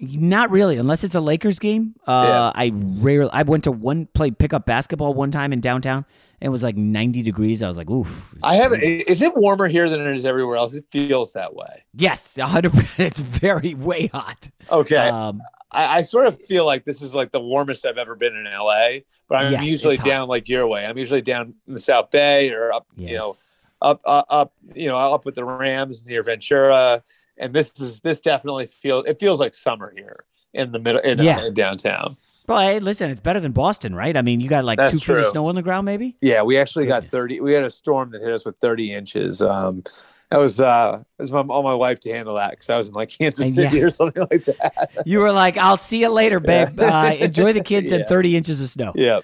[0.00, 1.94] Not really, unless it's a Lakers game.
[2.06, 3.30] Uh, I rarely.
[3.32, 6.04] I went to one played pickup basketball one time in downtown,
[6.40, 7.62] and it was like 90 degrees.
[7.62, 8.34] I was like, oof.
[8.42, 8.82] I haven't.
[8.82, 10.74] Is it warmer here than it is everywhere else?
[10.74, 11.84] It feels that way.
[11.94, 12.72] Yes, 100.
[12.98, 14.48] It's very way hot.
[14.70, 14.96] Okay.
[15.08, 15.40] Um,
[15.72, 18.44] I, I sort of feel like this is like the warmest I've ever been in
[18.44, 20.08] LA, but I'm Yes, usually it's hot.
[20.08, 20.86] down like your way.
[20.86, 23.34] I'm usually down in the South Bay or up, you know,
[23.82, 27.02] up, up, up, you know, up with the Rams near Ventura.
[27.38, 30.24] And this is this definitely feels it feels like summer here
[30.54, 31.44] in the middle in, Yeah.
[31.44, 32.16] in downtown.
[32.46, 34.16] Well, hey, listen, it's better than Boston, right?
[34.16, 36.16] I mean, you got like That's two feet of snow on the ground, maybe.
[36.22, 37.40] Yeah, we actually got 30.
[37.40, 39.42] We had a storm that hit us with 30 inches.
[39.42, 39.84] Um,
[40.30, 42.88] that was uh, it was my, on my wife to handle that because I was
[42.88, 43.82] in like Kansas City yeah.
[43.84, 44.90] or something like that.
[45.06, 46.78] You were like, "I'll see you later, babe.
[46.78, 47.02] Yeah.
[47.02, 49.20] Uh, enjoy the kids and 30 inches of snow." Yeah.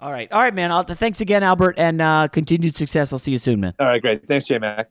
[0.00, 0.30] All right.
[0.32, 0.72] All right, man.
[0.72, 3.12] I'll, thanks again, Albert, and uh, continued success.
[3.12, 3.74] I'll see you soon, man.
[3.78, 4.26] All right, great.
[4.26, 4.90] Thanks, J Mac.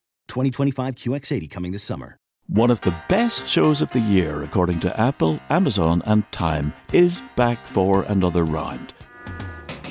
[0.31, 2.17] 2025 QX80 coming this summer.
[2.47, 7.21] One of the best shows of the year, according to Apple, Amazon, and Time, is
[7.35, 8.93] back for another round.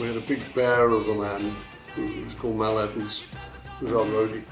[0.01, 1.55] We had a big bear of a man
[1.95, 3.25] who was called Mal Evans,
[3.79, 4.43] who was our roadie.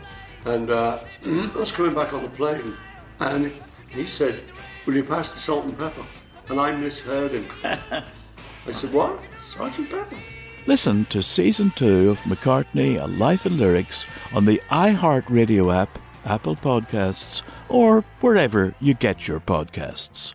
[0.44, 2.74] And uh, I was coming back on the plane,
[3.20, 3.50] and
[3.88, 4.44] he said,
[4.84, 6.04] Will you pass the salt and pepper?
[6.50, 7.46] And I misheard him.
[7.64, 9.20] I said, What?
[9.42, 10.18] Sergeant Pepper?
[10.68, 14.04] Listen to season two of McCartney, A Life in Lyrics
[14.34, 20.34] on the iHeartRadio app, Apple Podcasts, or wherever you get your podcasts.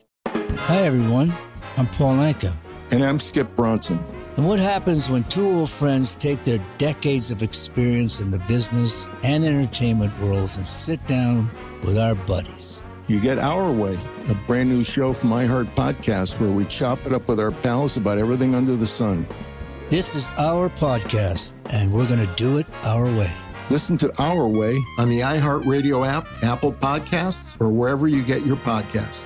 [0.33, 1.33] Hi, everyone.
[1.75, 2.53] I'm Paul Anka.
[2.91, 4.03] And I'm Skip Bronson.
[4.37, 9.07] And what happens when two old friends take their decades of experience in the business
[9.23, 11.51] and entertainment worlds and sit down
[11.83, 12.81] with our buddies?
[13.07, 17.11] You get Our Way, a brand new show from iHeart Podcast where we chop it
[17.11, 19.27] up with our pals about everything under the sun.
[19.89, 23.31] This is our podcast, and we're going to do it our way.
[23.69, 28.57] Listen to Our Way on the iHeartRadio app, Apple Podcasts, or wherever you get your
[28.57, 29.25] podcasts.